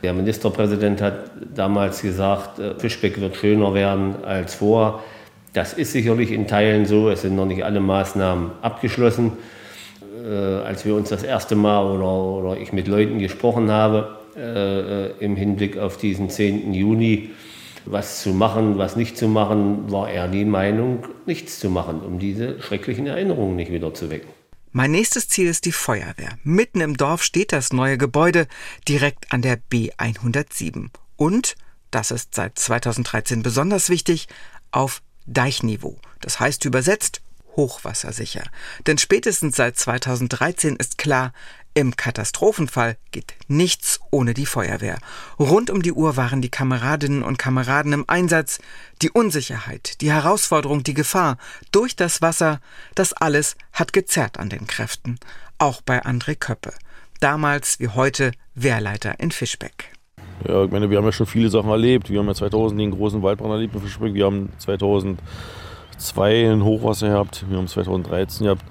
Der 0.03 0.13
Ministerpräsident 0.13 1.01
hat 1.01 1.31
damals 1.55 2.03
gesagt, 2.03 2.59
äh, 2.59 2.75
Fischbeck 2.77 3.19
wird 3.19 3.35
schöner 3.35 3.73
werden 3.73 4.23
als 4.23 4.53
vor. 4.53 5.03
Das 5.53 5.73
ist 5.73 5.91
sicherlich 5.91 6.31
in 6.31 6.47
Teilen 6.47 6.85
so. 6.85 7.09
Es 7.09 7.21
sind 7.21 7.35
noch 7.35 7.45
nicht 7.45 7.63
alle 7.63 7.79
Maßnahmen 7.79 8.51
abgeschlossen. 8.61 9.33
Äh, 10.23 10.29
als 10.29 10.85
wir 10.85 10.95
uns 10.95 11.09
das 11.09 11.23
erste 11.23 11.55
Mal 11.55 11.85
oder, 11.85 12.05
oder 12.05 12.61
ich 12.61 12.73
mit 12.73 12.87
Leuten 12.87 13.19
gesprochen 13.19 13.71
habe 13.71 14.19
äh, 14.35 15.09
äh 15.09 15.13
im 15.19 15.35
Hinblick 15.35 15.77
auf 15.77 15.97
diesen 15.97 16.29
10. 16.29 16.73
Juni, 16.73 17.31
was 17.85 18.21
zu 18.21 18.29
machen, 18.29 18.77
was 18.77 18.95
nicht 18.95 19.17
zu 19.17 19.27
machen, 19.27 19.91
war 19.91 20.09
er 20.09 20.27
die 20.27 20.45
Meinung, 20.45 21.07
nichts 21.25 21.59
zu 21.59 21.69
machen, 21.69 22.01
um 22.01 22.19
diese 22.19 22.61
schrecklichen 22.61 23.07
Erinnerungen 23.07 23.55
nicht 23.55 23.71
wieder 23.71 23.93
zu 23.93 24.09
wecken. 24.09 24.29
Mein 24.71 24.91
nächstes 24.91 25.27
Ziel 25.27 25.47
ist 25.47 25.65
die 25.65 25.73
Feuerwehr. 25.73 26.37
Mitten 26.43 26.79
im 26.79 26.95
Dorf 26.95 27.23
steht 27.23 27.51
das 27.51 27.73
neue 27.73 27.97
Gebäude 27.97 28.47
direkt 28.87 29.33
an 29.33 29.41
der 29.41 29.59
B107. 29.59 30.87
Und, 31.17 31.55
das 31.89 32.11
ist 32.11 32.35
seit 32.35 32.57
2013 32.57 33.43
besonders 33.43 33.89
wichtig, 33.89 34.27
auf 34.71 35.01
Deichniveau. 35.25 35.97
Das 36.19 36.39
heißt 36.39 36.65
übersetzt 36.65 37.21
hochwassersicher. 37.55 38.43
Denn 38.87 38.97
spätestens 38.97 39.55
seit 39.55 39.77
2013 39.77 40.75
ist 40.77 40.97
klar, 40.97 41.33
im 41.73 41.95
Katastrophenfall 41.95 42.97
geht 43.11 43.33
nichts 43.47 44.01
ohne 44.11 44.33
die 44.33 44.45
Feuerwehr. 44.45 44.97
Rund 45.39 45.69
um 45.69 45.81
die 45.81 45.93
Uhr 45.93 46.17
waren 46.17 46.41
die 46.41 46.49
Kameradinnen 46.49 47.23
und 47.23 47.37
Kameraden 47.37 47.93
im 47.93 48.09
Einsatz. 48.09 48.59
Die 49.01 49.09
Unsicherheit, 49.09 50.01
die 50.01 50.11
Herausforderung, 50.11 50.83
die 50.83 50.93
Gefahr 50.93 51.37
durch 51.71 51.95
das 51.95 52.21
Wasser, 52.21 52.59
das 52.93 53.13
alles 53.13 53.55
hat 53.71 53.93
gezerrt 53.93 54.37
an 54.37 54.49
den 54.49 54.67
Kräften. 54.67 55.17
Auch 55.59 55.81
bei 55.81 56.03
André 56.03 56.35
Köppe. 56.35 56.73
Damals 57.21 57.79
wie 57.79 57.87
heute 57.87 58.31
Wehrleiter 58.53 59.19
in 59.19 59.31
Fischbeck. 59.31 59.90
Ja, 60.47 60.63
ich 60.63 60.71
meine, 60.71 60.89
wir 60.89 60.97
haben 60.97 61.05
ja 61.05 61.11
schon 61.11 61.25
viele 61.27 61.49
Sachen 61.49 61.69
erlebt. 61.69 62.09
Wir 62.09 62.19
haben 62.19 62.27
ja 62.27 62.33
2000 62.33 62.79
den 62.79 62.91
großen 62.91 63.21
Waldbrand 63.21 63.51
erlebt 63.51 63.75
in 63.75 63.81
Fischbeck. 63.81 64.13
Wir 64.13 64.25
haben 64.25 64.49
2002 64.57 66.51
ein 66.51 66.63
Hochwasser 66.63 67.09
gehabt. 67.09 67.45
Wir 67.49 67.57
haben 67.57 67.67
2013 67.67 68.45
gehabt. 68.45 68.63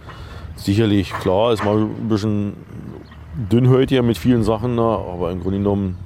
Sicherlich, 0.56 1.10
klar, 1.10 1.52
ist 1.52 1.64
mal 1.64 1.78
ein 1.78 2.08
bisschen 2.08 2.54
dünnhäutiger 3.50 4.02
mit 4.02 4.18
vielen 4.18 4.42
Sachen, 4.42 4.78
aber 4.78 5.30
im 5.30 5.40
Grunde 5.40 5.58
genommen, 5.58 5.96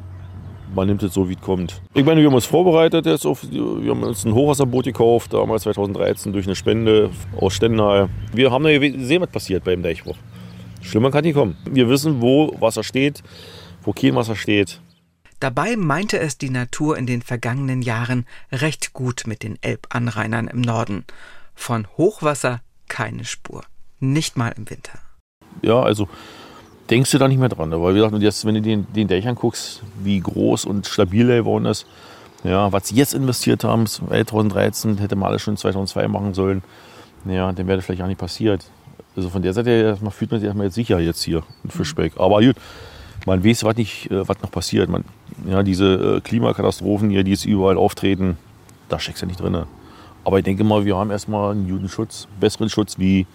man 0.75 0.87
nimmt 0.87 1.03
es 1.03 1.15
so, 1.15 1.29
wie 1.29 1.35
es 1.35 1.41
kommt. 1.41 1.81
Ich 1.95 2.05
meine, 2.05 2.21
wir 2.21 2.29
haben 2.29 2.35
uns 2.35 2.47
vorbereitet 2.47 3.07
jetzt 3.07 3.27
auf, 3.27 3.45
wir 3.51 3.91
haben 3.91 4.03
uns 4.03 4.25
ein 4.25 4.35
Hochwasserboot 4.35 4.85
gekauft, 4.85 5.33
damals 5.33 5.63
2013 5.63 6.33
durch 6.33 6.47
eine 6.47 6.55
Spende 6.55 7.11
aus 7.41 7.55
Stendal. 7.55 8.09
Wir 8.33 8.51
haben 8.51 8.67
ja 8.67 8.79
gesehen, 8.79 9.23
was 9.23 9.31
passiert 9.31 9.65
beim 9.65 9.83
Deichbruch. 9.83 10.17
Schlimmer 10.83 11.11
kann 11.11 11.25
nicht 11.25 11.35
kommen. 11.35 11.57
Wir 11.71 11.89
wissen, 11.89 12.21
wo 12.21 12.55
Wasser 12.61 12.83
steht, 12.83 13.23
wo 13.83 13.93
kein 13.93 14.15
Wasser 14.15 14.37
steht. 14.37 14.81
Dabei 15.41 15.77
meinte 15.77 16.19
es 16.19 16.39
die 16.39 16.51
Natur 16.51 16.97
in 16.97 17.07
den 17.07 17.23
vergangenen 17.23 17.83
Jahren 17.83 18.27
recht 18.53 18.93
gut 18.93 19.25
mit 19.27 19.43
den 19.43 19.59
Elbanrainern 19.63 20.49
im 20.49 20.61
Norden. 20.61 21.05
Von 21.55 21.87
Hochwasser 21.97 22.61
keine 22.89 23.25
Spur. 23.25 23.65
Nicht 24.01 24.37
mal 24.37 24.53
im 24.57 24.69
Winter. 24.69 24.99
Ja, 25.63 25.81
also 25.83 26.09
denkst 26.91 27.11
du 27.11 27.19
da 27.19 27.29
nicht 27.29 27.39
mehr 27.39 27.49
dran. 27.49 27.71
Weil 27.71 27.95
wie 27.95 27.99
gesagt, 27.99 28.23
jetzt, 28.23 28.45
wenn 28.45 28.55
du 28.55 28.63
den, 28.63 28.87
den 28.93 29.09
Dächern 29.09 29.35
guckst, 29.35 29.83
wie 30.03 30.21
groß 30.21 30.65
und 30.65 30.87
stabil 30.87 31.27
der 31.27 31.39
geworden 31.39 31.67
ist, 31.67 31.87
ja, 32.43 32.71
was 32.73 32.89
sie 32.89 32.95
jetzt 32.97 33.15
investiert 33.15 33.65
haben, 33.65 33.87
2013, 33.87 34.99
hätte 34.99 35.17
man 35.17 35.31
alles 35.31 35.43
schon 35.43 35.57
2002 35.57 36.09
machen 36.09 36.35
sollen, 36.35 36.63
ja, 37.25 37.51
dann 37.53 37.67
wäre 37.67 37.79
das 37.79 37.87
vielleicht 37.87 38.03
auch 38.03 38.07
nicht 38.07 38.21
passiert. 38.21 38.67
Also 39.17 39.31
von 39.31 39.43
der 39.43 39.55
Seite 39.55 39.71
her 39.71 39.97
fühlt 40.11 40.31
man 40.31 40.41
sich 40.41 40.47
erstmal 40.47 40.67
jetzt 40.67 40.75
sicher 40.75 40.99
jetzt 41.01 41.23
hier 41.23 41.43
in 41.63 41.71
Fischbeck. 41.71 42.13
Aber 42.19 42.41
gut, 42.43 42.57
man 43.27 43.45
weiß, 43.45 43.65
was, 43.65 43.77
nicht, 43.77 44.11
äh, 44.11 44.27
was 44.29 44.41
noch 44.43 44.51
passiert. 44.51 44.89
Man, 44.89 45.05
ja, 45.47 45.63
diese 45.63 46.17
äh, 46.17 46.21
Klimakatastrophen 46.21 47.11
hier, 47.11 47.25
die 47.25 47.33
jetzt 47.33 47.45
überall 47.45 47.77
auftreten, 47.77 48.37
da 48.89 48.99
steckst 48.99 49.23
du 49.23 49.27
ja 49.27 49.29
nicht 49.29 49.41
drin. 49.41 49.65
Aber 50.25 50.39
ich 50.39 50.45
denke 50.45 50.65
mal, 50.65 50.85
wir 50.85 50.97
haben 50.97 51.11
erstmal 51.11 51.53
einen 51.53 51.67
Judenschutz, 51.67 52.29
besseren 52.41 52.71
Schutz 52.71 52.99
wie 52.99 53.27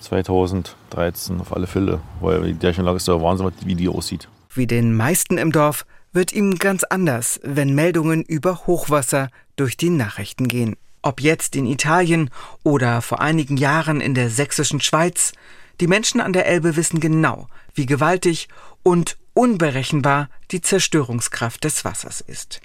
2013 0.00 1.40
auf 1.40 1.54
alle 1.54 1.66
Fälle, 1.66 2.00
weil 2.20 2.42
die 2.42 2.54
Därchenlage 2.54 2.96
ist 2.96 3.08
ja 3.08 3.20
Wahnsinn, 3.20 3.50
wie 3.64 3.74
die 3.74 3.88
aussieht. 3.88 4.28
Wie 4.52 4.66
den 4.66 4.94
meisten 4.94 5.38
im 5.38 5.52
Dorf 5.52 5.86
wird 6.12 6.32
ihm 6.32 6.56
ganz 6.56 6.84
anders, 6.84 7.40
wenn 7.42 7.74
Meldungen 7.74 8.22
über 8.22 8.66
Hochwasser 8.66 9.28
durch 9.56 9.76
die 9.76 9.90
Nachrichten 9.90 10.48
gehen. 10.48 10.76
Ob 11.02 11.20
jetzt 11.20 11.56
in 11.56 11.66
Italien 11.66 12.30
oder 12.62 13.00
vor 13.00 13.20
einigen 13.20 13.56
Jahren 13.56 14.00
in 14.00 14.14
der 14.14 14.28
sächsischen 14.28 14.80
Schweiz, 14.80 15.32
die 15.80 15.86
Menschen 15.86 16.20
an 16.20 16.32
der 16.34 16.46
Elbe 16.46 16.76
wissen 16.76 17.00
genau, 17.00 17.48
wie 17.74 17.86
gewaltig 17.86 18.48
und 18.82 19.16
unberechenbar 19.34 20.28
die 20.50 20.60
Zerstörungskraft 20.60 21.64
des 21.64 21.84
Wassers 21.84 22.20
ist. 22.20 22.60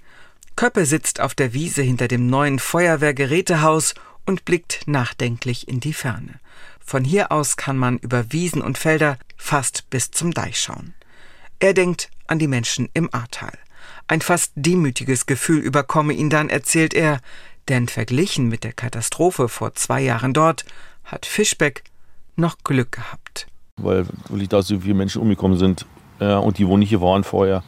Köppe 0.56 0.86
sitzt 0.86 1.20
auf 1.20 1.36
der 1.36 1.54
Wiese 1.54 1.82
hinter 1.82 2.08
dem 2.08 2.28
neuen 2.28 2.60
Feuerwehrgerätehaus 2.60 3.94
und 4.26 4.46
blickt 4.46 4.88
nachdenklich 4.88 5.68
in 5.68 5.80
die 5.80 5.94
Ferne. 5.94 6.40
Von 6.80 7.04
hier 7.04 7.32
aus 7.32 7.58
kann 7.58 7.78
man 7.78 7.98
über 7.98 8.32
Wiesen 8.32 8.62
und 8.62 8.78
Felder 8.78 9.18
fast 9.38 9.90
bis 9.90 10.12
zum 10.12 10.34
Deich 10.34 10.60
schauen. 10.60 10.94
Er 11.60 11.74
denkt 11.74 12.10
an 12.28 12.40
die 12.40 12.48
Menschen 12.48 12.90
im 12.94 13.14
Ahrtal. 13.14 13.58
Ein 14.08 14.22
fast 14.22 14.52
demütiges 14.56 15.26
Gefühl 15.26 15.60
überkomme 15.60 16.14
ihn 16.14 16.30
dann, 16.30 16.50
erzählt 16.50 16.94
er, 16.94 17.20
denn 17.68 17.88
verglichen 17.88 18.48
mit 18.48 18.64
der 18.64 18.74
Katastrophe 18.74 19.50
vor 19.50 19.74
zwei 19.74 20.02
Jahren 20.02 20.34
dort 20.34 20.66
hat 21.04 21.26
Fischbeck 21.26 21.84
noch 22.36 22.58
Glück 22.64 22.92
gehabt. 22.92 23.48
Weil 23.78 24.06
wirklich 24.30 24.50
da 24.50 24.62
so 24.62 24.80
viele 24.80 24.94
Menschen 24.94 25.22
umgekommen 25.22 25.58
sind 25.58 25.86
ja, 26.20 26.38
und 26.38 26.58
die, 26.58 26.68
wo 26.68 26.78
nicht 26.78 26.90
hier 26.90 27.02
waren 27.02 27.24
vorher, 27.24 27.64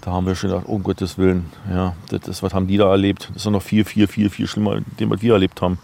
da 0.00 0.12
haben 0.12 0.26
wir 0.26 0.34
schon 0.34 0.50
gedacht, 0.50 0.66
um 0.66 0.82
Gottes 0.82 1.18
Willen, 1.18 1.50
ja, 1.70 1.94
das 2.08 2.28
ist, 2.28 2.42
was 2.42 2.54
haben 2.54 2.66
die 2.66 2.76
da 2.76 2.90
erlebt? 2.90 3.28
Das 3.34 3.44
ist 3.44 3.50
noch 3.50 3.62
viel, 3.62 3.84
viel, 3.84 4.06
viel, 4.06 4.30
viel 4.30 4.46
schlimmer, 4.46 4.80
dem, 4.98 5.10
was 5.10 5.22
wir 5.22 5.32
erlebt 5.32 5.60
haben. 5.60 5.78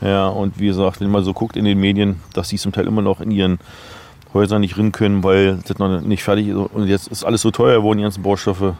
Ja, 0.00 0.28
und 0.28 0.58
wie 0.60 0.66
gesagt, 0.66 1.00
wenn 1.00 1.10
man 1.10 1.24
so 1.24 1.32
guckt 1.32 1.56
in 1.56 1.64
den 1.64 1.78
Medien, 1.78 2.20
dass 2.32 2.48
die 2.48 2.56
zum 2.56 2.72
Teil 2.72 2.86
immer 2.86 3.02
noch 3.02 3.20
in 3.20 3.30
ihren 3.30 3.58
Häusern 4.32 4.60
nicht 4.60 4.76
rin 4.76 4.92
können, 4.92 5.24
weil 5.24 5.58
das 5.66 5.78
noch 5.78 6.00
nicht 6.00 6.22
fertig 6.22 6.48
ist. 6.48 6.56
Und 6.56 6.86
jetzt 6.86 7.08
ist 7.08 7.24
alles 7.24 7.42
so 7.42 7.50
teuer 7.50 7.78
geworden, 7.78 7.98
die 7.98 8.04
ganzen 8.04 8.22
Baustoffe. 8.22 8.76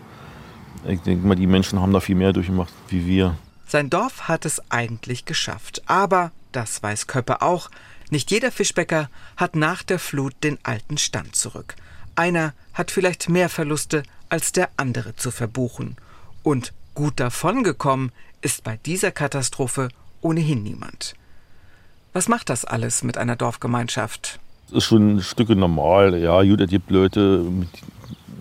Ich 0.86 1.00
denke 1.00 1.26
mal, 1.26 1.34
die 1.34 1.46
Menschen 1.46 1.80
haben 1.80 1.92
da 1.92 2.00
viel 2.00 2.14
mehr 2.14 2.32
durchgemacht 2.32 2.72
wie 2.88 3.06
wir. 3.06 3.34
Sein 3.66 3.90
Dorf 3.90 4.28
hat 4.28 4.44
es 4.44 4.62
eigentlich 4.70 5.24
geschafft. 5.24 5.82
Aber, 5.86 6.30
das 6.52 6.82
weiß 6.82 7.06
Köppe 7.06 7.42
auch, 7.42 7.68
nicht 8.10 8.30
jeder 8.30 8.50
Fischbäcker 8.50 9.10
hat 9.36 9.56
nach 9.56 9.82
der 9.82 9.98
Flut 9.98 10.34
den 10.42 10.58
alten 10.62 10.96
Stand 10.98 11.36
zurück. 11.36 11.74
Einer 12.18 12.52
hat 12.74 12.90
vielleicht 12.90 13.28
mehr 13.28 13.48
Verluste 13.48 14.02
als 14.28 14.50
der 14.50 14.70
andere 14.76 15.14
zu 15.14 15.30
verbuchen. 15.30 15.94
Und 16.42 16.72
gut 16.96 17.20
davongekommen 17.20 18.10
ist 18.40 18.64
bei 18.64 18.76
dieser 18.84 19.12
Katastrophe 19.12 19.88
ohnehin 20.20 20.64
niemand. 20.64 21.14
Was 22.12 22.26
macht 22.26 22.50
das 22.50 22.64
alles 22.64 23.04
mit 23.04 23.18
einer 23.18 23.36
Dorfgemeinschaft? 23.36 24.40
Es 24.66 24.78
ist 24.78 24.84
schon 24.86 25.14
ein 25.14 25.22
Stück 25.22 25.48
normal. 25.50 26.18
Ja, 26.18 26.42
gut, 26.42 26.60
es 26.60 26.68
gibt 26.68 26.90
Leute, 26.90 27.38
mit, 27.38 27.68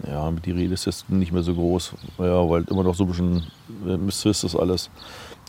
ja, 0.08 0.32
mit 0.32 0.48
die 0.48 0.54
Rede 0.54 0.74
ist 0.74 0.86
jetzt 0.86 1.08
nicht 1.12 1.32
mehr 1.32 1.44
so 1.44 1.54
groß. 1.54 1.94
Ja, 2.18 2.50
weil 2.50 2.64
immer 2.72 2.82
noch 2.82 2.96
so 2.96 3.04
ein 3.04 3.10
bisschen 3.10 3.44
äh, 3.88 3.96
Mist 3.96 4.26
ist 4.26 4.44
das 4.44 4.56
alles. 4.56 4.90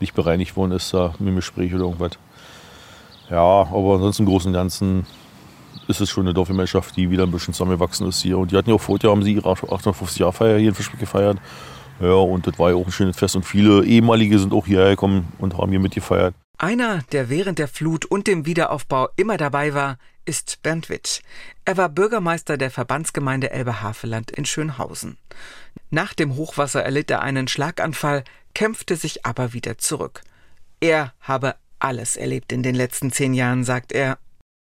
Nicht 0.00 0.12
bereinigt 0.12 0.54
worden 0.54 0.72
ist 0.72 0.92
da 0.92 1.14
mit 1.18 1.28
dem 1.28 1.36
Gespräch 1.36 1.72
oder 1.72 1.84
irgendwas. 1.84 2.18
Ja, 3.30 3.40
aber 3.40 3.94
ansonsten 3.94 4.24
im 4.24 4.28
Großen 4.28 4.48
und 4.48 4.54
Ganzen 4.54 5.06
ist 5.88 6.00
es 6.00 6.10
schon 6.10 6.26
eine 6.26 6.34
Dorfgemeinschaft, 6.34 6.96
die 6.96 7.10
wieder 7.10 7.24
ein 7.24 7.30
bisschen 7.30 7.54
zusammengewachsen 7.54 8.06
ist 8.08 8.20
hier. 8.20 8.38
Und 8.38 8.52
die 8.52 8.56
hatten 8.56 8.70
ja 8.70 8.76
auch 8.76 8.80
vorher, 8.80 9.10
haben 9.10 9.22
sie 9.22 9.34
ihre 9.34 9.48
850-Jahr-Feier 9.48 10.58
hier 10.58 10.68
in 10.68 10.74
Fischbeck 10.74 11.00
gefeiert. 11.00 11.38
Ja, 12.00 12.12
und 12.12 12.46
das 12.46 12.58
war 12.58 12.70
ja 12.70 12.76
auch 12.76 12.86
ein 12.86 12.92
schönes 12.92 13.16
Fest 13.16 13.34
und 13.34 13.44
viele 13.44 13.84
ehemalige 13.84 14.38
sind 14.38 14.52
auch 14.52 14.66
hierher 14.66 14.90
gekommen 14.90 15.32
und 15.38 15.58
haben 15.58 15.70
hier 15.70 15.80
mitgefeiert. 15.80 16.34
Einer, 16.56 17.02
der 17.12 17.28
während 17.28 17.58
der 17.58 17.68
Flut 17.68 18.04
und 18.04 18.26
dem 18.26 18.46
Wiederaufbau 18.46 19.08
immer 19.16 19.36
dabei 19.36 19.74
war, 19.74 19.98
ist 20.24 20.60
Bernd 20.62 20.88
Witt. 20.90 21.22
Er 21.64 21.76
war 21.76 21.88
Bürgermeister 21.88 22.56
der 22.56 22.70
Verbandsgemeinde 22.70 23.50
Elbe-Havelland 23.50 24.30
in 24.30 24.44
Schönhausen. 24.44 25.16
Nach 25.90 26.14
dem 26.14 26.36
Hochwasser 26.36 26.82
erlitt 26.84 27.10
er 27.10 27.22
einen 27.22 27.48
Schlaganfall, 27.48 28.24
kämpfte 28.54 28.96
sich 28.96 29.24
aber 29.24 29.52
wieder 29.52 29.78
zurück. 29.78 30.22
Er 30.80 31.14
habe 31.20 31.56
alles 31.78 32.16
erlebt 32.16 32.52
in 32.52 32.62
den 32.62 32.74
letzten 32.74 33.10
zehn 33.10 33.34
Jahren, 33.34 33.64
sagt 33.64 33.92
er. 33.92 34.18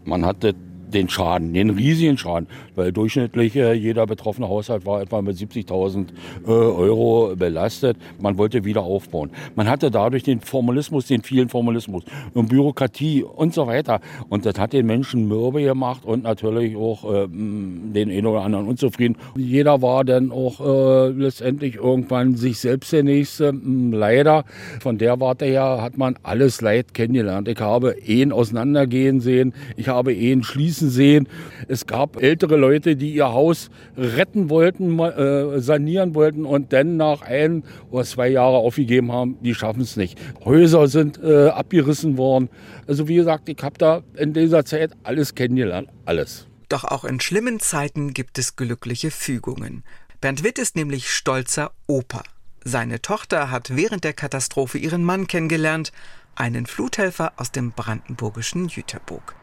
Man 0.04 0.24
hatte 0.24 0.54
den 0.94 1.08
Schaden, 1.08 1.52
den 1.54 1.70
riesigen 1.70 2.18
Schaden, 2.18 2.48
weil 2.74 2.92
durchschnittlich 2.92 3.56
äh, 3.56 3.72
jeder 3.72 4.06
betroffene 4.06 4.48
Haushalt 4.48 4.86
war 4.86 5.00
etwa 5.00 5.22
mit 5.22 5.36
70.000 5.36 6.08
äh, 6.46 6.50
Euro 6.50 7.34
belastet. 7.36 7.96
Man 8.18 8.38
wollte 8.38 8.64
wieder 8.64 8.82
aufbauen. 8.82 9.30
Man 9.54 9.68
hatte 9.68 9.90
dadurch 9.90 10.22
den 10.22 10.40
Formalismus, 10.40 11.06
den 11.06 11.22
vielen 11.22 11.48
Formalismus 11.48 12.04
und 12.34 12.48
Bürokratie 12.48 13.22
und 13.22 13.54
so 13.54 13.66
weiter. 13.66 14.00
Und 14.28 14.46
das 14.46 14.58
hat 14.58 14.72
den 14.72 14.86
Menschen 14.86 15.28
mürbe 15.28 15.62
gemacht 15.62 16.04
und 16.04 16.24
natürlich 16.24 16.76
auch 16.76 17.04
äh, 17.04 17.28
den 17.28 18.10
einen 18.10 18.26
oder 18.26 18.42
anderen 18.42 18.66
unzufrieden. 18.66 19.16
Jeder 19.36 19.82
war 19.82 20.04
dann 20.04 20.32
auch 20.32 20.60
äh, 20.60 21.08
letztendlich 21.08 21.76
irgendwann 21.76 22.36
sich 22.36 22.58
selbst 22.58 22.92
der 22.92 23.02
Nächste. 23.02 23.52
Leider 23.52 24.44
von 24.80 24.98
der 24.98 25.20
Warte 25.20 25.44
her 25.44 25.78
hat 25.80 25.96
man 25.98 26.16
alles 26.22 26.60
Leid 26.60 26.94
kennengelernt. 26.94 27.48
Ich 27.48 27.60
habe 27.60 27.96
Ehen 28.04 28.32
auseinandergehen 28.32 29.20
sehen, 29.20 29.52
ich 29.76 29.88
habe 29.88 30.12
Ehen 30.12 30.42
schließen 30.42 30.79
Gießen 30.80 30.90
sehen. 30.90 31.28
Es 31.68 31.86
gab 31.86 32.22
ältere 32.22 32.56
Leute, 32.56 32.96
die 32.96 33.12
ihr 33.12 33.32
Haus 33.32 33.70
retten 33.96 34.50
wollten, 34.50 34.98
äh, 34.98 35.60
sanieren 35.60 36.14
wollten 36.14 36.44
und 36.44 36.72
dann 36.72 36.96
nach 36.96 37.22
ein 37.22 37.62
oder 37.90 38.04
zwei 38.04 38.28
Jahren 38.28 38.54
aufgegeben 38.54 39.12
haben, 39.12 39.36
die 39.42 39.54
schaffen 39.54 39.82
es 39.82 39.96
nicht. 39.96 40.18
Häuser 40.44 40.88
sind 40.88 41.22
äh, 41.22 41.48
abgerissen 41.48 42.16
worden. 42.16 42.48
Also 42.86 43.08
wie 43.08 43.16
gesagt, 43.16 43.48
ich 43.48 43.62
habe 43.62 43.78
da 43.78 44.02
in 44.16 44.32
dieser 44.32 44.64
Zeit 44.64 44.92
alles 45.02 45.34
kennengelernt, 45.34 45.88
alles. 46.04 46.46
Doch 46.68 46.84
auch 46.84 47.04
in 47.04 47.20
schlimmen 47.20 47.60
Zeiten 47.60 48.14
gibt 48.14 48.38
es 48.38 48.56
glückliche 48.56 49.10
Fügungen. 49.10 49.84
Bernd 50.20 50.44
Witt 50.44 50.58
ist 50.58 50.76
nämlich 50.76 51.10
stolzer 51.10 51.72
Opa. 51.86 52.22
Seine 52.62 53.00
Tochter 53.00 53.50
hat 53.50 53.74
während 53.74 54.04
der 54.04 54.12
Katastrophe 54.12 54.78
ihren 54.78 55.02
Mann 55.02 55.26
kennengelernt, 55.26 55.92
einen 56.34 56.66
Fluthelfer 56.66 57.32
aus 57.36 57.50
dem 57.52 57.72
brandenburgischen 57.72 58.68
Jüterburg. 58.68 59.39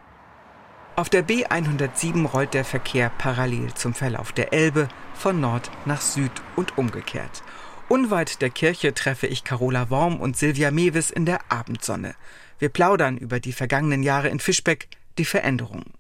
Auf 0.99 1.10
der 1.10 1.23
B107 1.23 2.25
rollt 2.25 2.55
der 2.55 2.65
Verkehr 2.65 3.12
parallel 3.19 3.71
zum 3.75 3.93
Verlauf 3.93 4.31
der 4.31 4.51
Elbe 4.51 4.88
von 5.13 5.39
Nord 5.39 5.69
nach 5.86 6.01
Süd 6.01 6.31
und 6.55 6.75
umgekehrt. 6.79 7.43
Unweit 7.88 8.41
der 8.41 8.49
Kirche 8.49 8.95
treffe 8.95 9.27
ich 9.27 9.43
Carola 9.43 9.91
Worm 9.91 10.19
und 10.19 10.38
Silvia 10.38 10.71
Mewis 10.71 11.12
in 11.12 11.27
der 11.27 11.38
Abendsonne. 11.49 12.15
Wir 12.57 12.69
plaudern 12.69 13.15
über 13.19 13.39
die 13.39 13.53
vergangenen 13.53 14.01
Jahre 14.01 14.29
in 14.29 14.39
Fischbeck, 14.39 14.88
die 15.19 15.25
Veränderungen. 15.25 15.93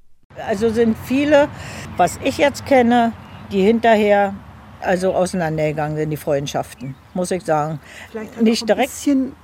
Also 0.47 0.71
sind 0.71 0.97
viele, 1.05 1.47
was 1.95 2.19
ich 2.23 2.39
jetzt 2.39 2.65
kenne, 2.65 3.13
die 3.51 3.61
hinterher 3.61 4.33
also 4.81 5.13
auseinandergegangen 5.13 5.95
sind, 5.95 6.09
die 6.09 6.17
Freundschaften, 6.17 6.95
muss 7.13 7.29
ich 7.29 7.43
sagen. 7.43 7.79
Vielleicht 8.09 8.41
Nicht 8.41 8.67
direkt. 8.67 8.89
Ein 8.89 8.91
bisschen 8.91 9.35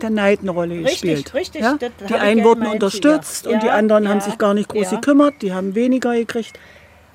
der 0.00 0.10
Neid 0.10 0.40
eine 0.40 0.50
Rolle 0.50 0.82
gespielt. 0.82 1.32
Richtig, 1.34 1.62
ja? 1.62 1.78
Die 2.08 2.14
einen 2.14 2.44
wurden 2.44 2.66
unterstützt 2.66 3.46
ja. 3.46 3.52
und 3.52 3.62
die 3.62 3.70
anderen 3.70 4.04
ja. 4.04 4.10
haben 4.10 4.20
sich 4.20 4.38
gar 4.38 4.54
nicht 4.54 4.68
groß 4.68 4.90
gekümmert, 4.90 5.42
die 5.42 5.52
haben 5.52 5.74
weniger 5.74 6.14
gekriegt. 6.14 6.58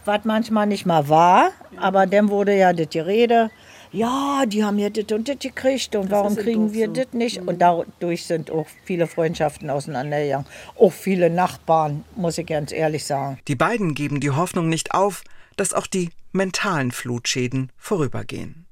Was 0.06 0.24
manchmal 0.24 0.68
nicht 0.68 0.86
mal 0.86 1.10
war, 1.10 1.52
aber 1.76 2.06
dann 2.06 2.30
wurde 2.30 2.56
ja 2.56 2.72
das 2.72 2.90
Gerede, 2.90 3.50
ja, 3.92 4.46
die 4.46 4.64
haben 4.64 4.80
ja 4.80 4.90
das 4.90 5.06
und 5.12 5.28
das 5.28 5.40
gekriegt 5.40 5.96
und 5.96 6.06
das 6.06 6.12
warum 6.12 6.36
kriegen 6.36 6.74
wir 6.74 6.88
so. 6.88 6.94
das 6.94 7.14
nicht? 7.14 7.42
Und 7.42 7.60
dadurch 7.60 8.26
sind 8.26 8.52
auch 8.52 8.68
viele 8.84 9.08
Freundschaften 9.08 9.70
auseinandergegangen. 9.70 10.46
Auch 10.80 10.92
viele 10.92 11.30
Nachbarn, 11.30 12.06
muss 12.16 12.38
ich 12.38 12.46
ganz 12.46 12.72
ehrlich 12.72 13.06
sagen. 13.06 13.40
Die 13.48 13.56
beiden 13.56 13.96
geben 13.96 14.20
die 14.20 14.32
Hoffnung 14.32 14.70
nicht 14.70 14.94
auf, 14.94 15.24
dass 15.56 15.74
auch 15.74 15.88
die 15.88 16.10
mentalen 16.32 16.92
Flutschäden 16.92 17.72
vorübergehen. 17.78 18.66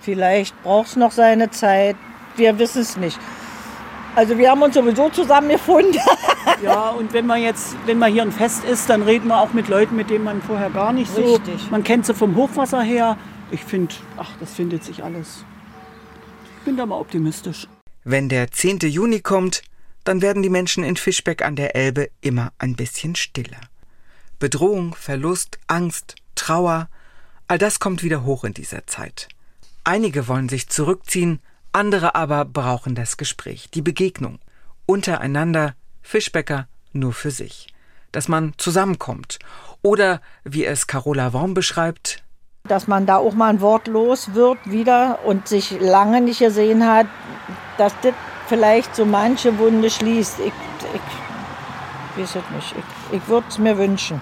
Vielleicht 0.00 0.60
braucht 0.62 0.88
es 0.88 0.96
noch 0.96 1.12
seine 1.12 1.50
Zeit, 1.50 1.96
wir 2.36 2.58
wissen 2.58 2.82
es 2.82 2.96
nicht. 2.96 3.18
Also 4.14 4.36
wir 4.36 4.50
haben 4.50 4.60
uns 4.62 4.74
sowieso 4.74 5.08
zusammengefunden. 5.08 5.98
ja, 6.62 6.90
und 6.90 7.12
wenn 7.14 7.26
man 7.26 7.40
jetzt, 7.40 7.74
wenn 7.86 7.98
man 7.98 8.12
hier 8.12 8.22
ein 8.22 8.32
Fest 8.32 8.64
ist, 8.64 8.90
dann 8.90 9.02
reden 9.02 9.28
wir 9.28 9.40
auch 9.40 9.52
mit 9.54 9.68
Leuten, 9.68 9.96
mit 9.96 10.10
denen 10.10 10.24
man 10.24 10.42
vorher 10.42 10.70
gar 10.70 10.92
nicht 10.92 11.14
so. 11.14 11.34
Richtig. 11.34 11.70
Man 11.70 11.82
kennt 11.82 12.04
sie 12.04 12.14
vom 12.14 12.36
Hochwasser 12.36 12.82
her. 12.82 13.16
Ich 13.50 13.64
finde, 13.64 13.94
ach, 14.18 14.30
das 14.38 14.52
findet 14.52 14.84
sich 14.84 15.02
alles. 15.02 15.44
Ich 16.58 16.64
bin 16.64 16.76
da 16.76 16.84
mal 16.84 16.98
optimistisch. 16.98 17.66
Wenn 18.04 18.28
der 18.28 18.50
10. 18.50 18.80
Juni 18.80 19.20
kommt, 19.20 19.62
dann 20.04 20.20
werden 20.20 20.42
die 20.42 20.50
Menschen 20.50 20.84
in 20.84 20.96
Fischbeck 20.96 21.42
an 21.42 21.56
der 21.56 21.74
Elbe 21.74 22.10
immer 22.20 22.52
ein 22.58 22.76
bisschen 22.76 23.14
stiller. 23.14 23.60
Bedrohung, 24.38 24.94
Verlust, 24.94 25.58
Angst, 25.68 26.16
Trauer, 26.34 26.88
all 27.46 27.58
das 27.58 27.78
kommt 27.78 28.02
wieder 28.02 28.24
hoch 28.24 28.44
in 28.44 28.54
dieser 28.54 28.86
Zeit. 28.86 29.28
Einige 29.84 30.28
wollen 30.28 30.48
sich 30.48 30.68
zurückziehen, 30.68 31.40
andere 31.72 32.14
aber 32.14 32.44
brauchen 32.44 32.94
das 32.94 33.16
Gespräch, 33.16 33.70
die 33.70 33.82
Begegnung. 33.82 34.38
Untereinander, 34.86 35.74
Fischbäcker 36.02 36.66
nur 36.92 37.12
für 37.12 37.30
sich. 37.30 37.68
Dass 38.12 38.28
man 38.28 38.52
zusammenkommt. 38.58 39.38
Oder, 39.80 40.20
wie 40.44 40.64
es 40.64 40.86
Carola 40.86 41.32
Worm 41.32 41.54
beschreibt, 41.54 42.22
dass 42.64 42.86
man 42.86 43.06
da 43.06 43.16
auch 43.16 43.34
mal 43.34 43.48
ein 43.48 43.60
Wort 43.60 43.88
los 43.88 44.34
wird 44.34 44.58
wieder 44.64 45.18
und 45.24 45.48
sich 45.48 45.80
lange 45.80 46.20
nicht 46.20 46.38
gesehen 46.38 46.86
hat, 46.86 47.06
dass 47.76 47.92
das 48.02 48.14
vielleicht 48.46 48.94
so 48.94 49.04
manche 49.04 49.58
Wunde 49.58 49.90
schließt. 49.90 50.38
Ich, 50.38 50.52
ich 50.94 52.22
weiß 52.22 52.36
es 52.36 52.50
nicht. 52.54 52.74
Ich, 52.76 53.16
ich 53.16 53.28
würde 53.28 53.46
es 53.48 53.58
mir 53.58 53.76
wünschen. 53.78 54.20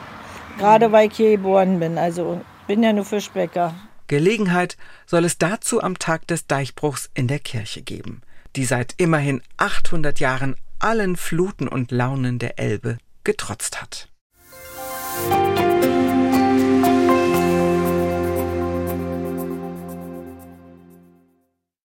Gerade 0.58 0.90
weil 0.92 1.08
ich 1.08 1.16
hier 1.16 1.32
geboren 1.32 1.80
bin. 1.80 1.98
Also 1.98 2.40
bin 2.66 2.82
ja 2.82 2.92
nur 2.92 3.04
Fischbäcker. 3.04 3.74
Gelegenheit 4.10 4.76
soll 5.06 5.24
es 5.24 5.38
dazu 5.38 5.80
am 5.80 5.96
Tag 5.96 6.26
des 6.26 6.48
Deichbruchs 6.48 7.10
in 7.14 7.28
der 7.28 7.38
Kirche 7.38 7.80
geben, 7.80 8.22
die 8.56 8.64
seit 8.64 8.94
immerhin 8.96 9.40
800 9.56 10.18
Jahren 10.18 10.56
allen 10.80 11.14
Fluten 11.14 11.68
und 11.68 11.92
Launen 11.92 12.40
der 12.40 12.58
Elbe 12.58 12.98
getrotzt 13.22 13.80
hat. 13.80 14.08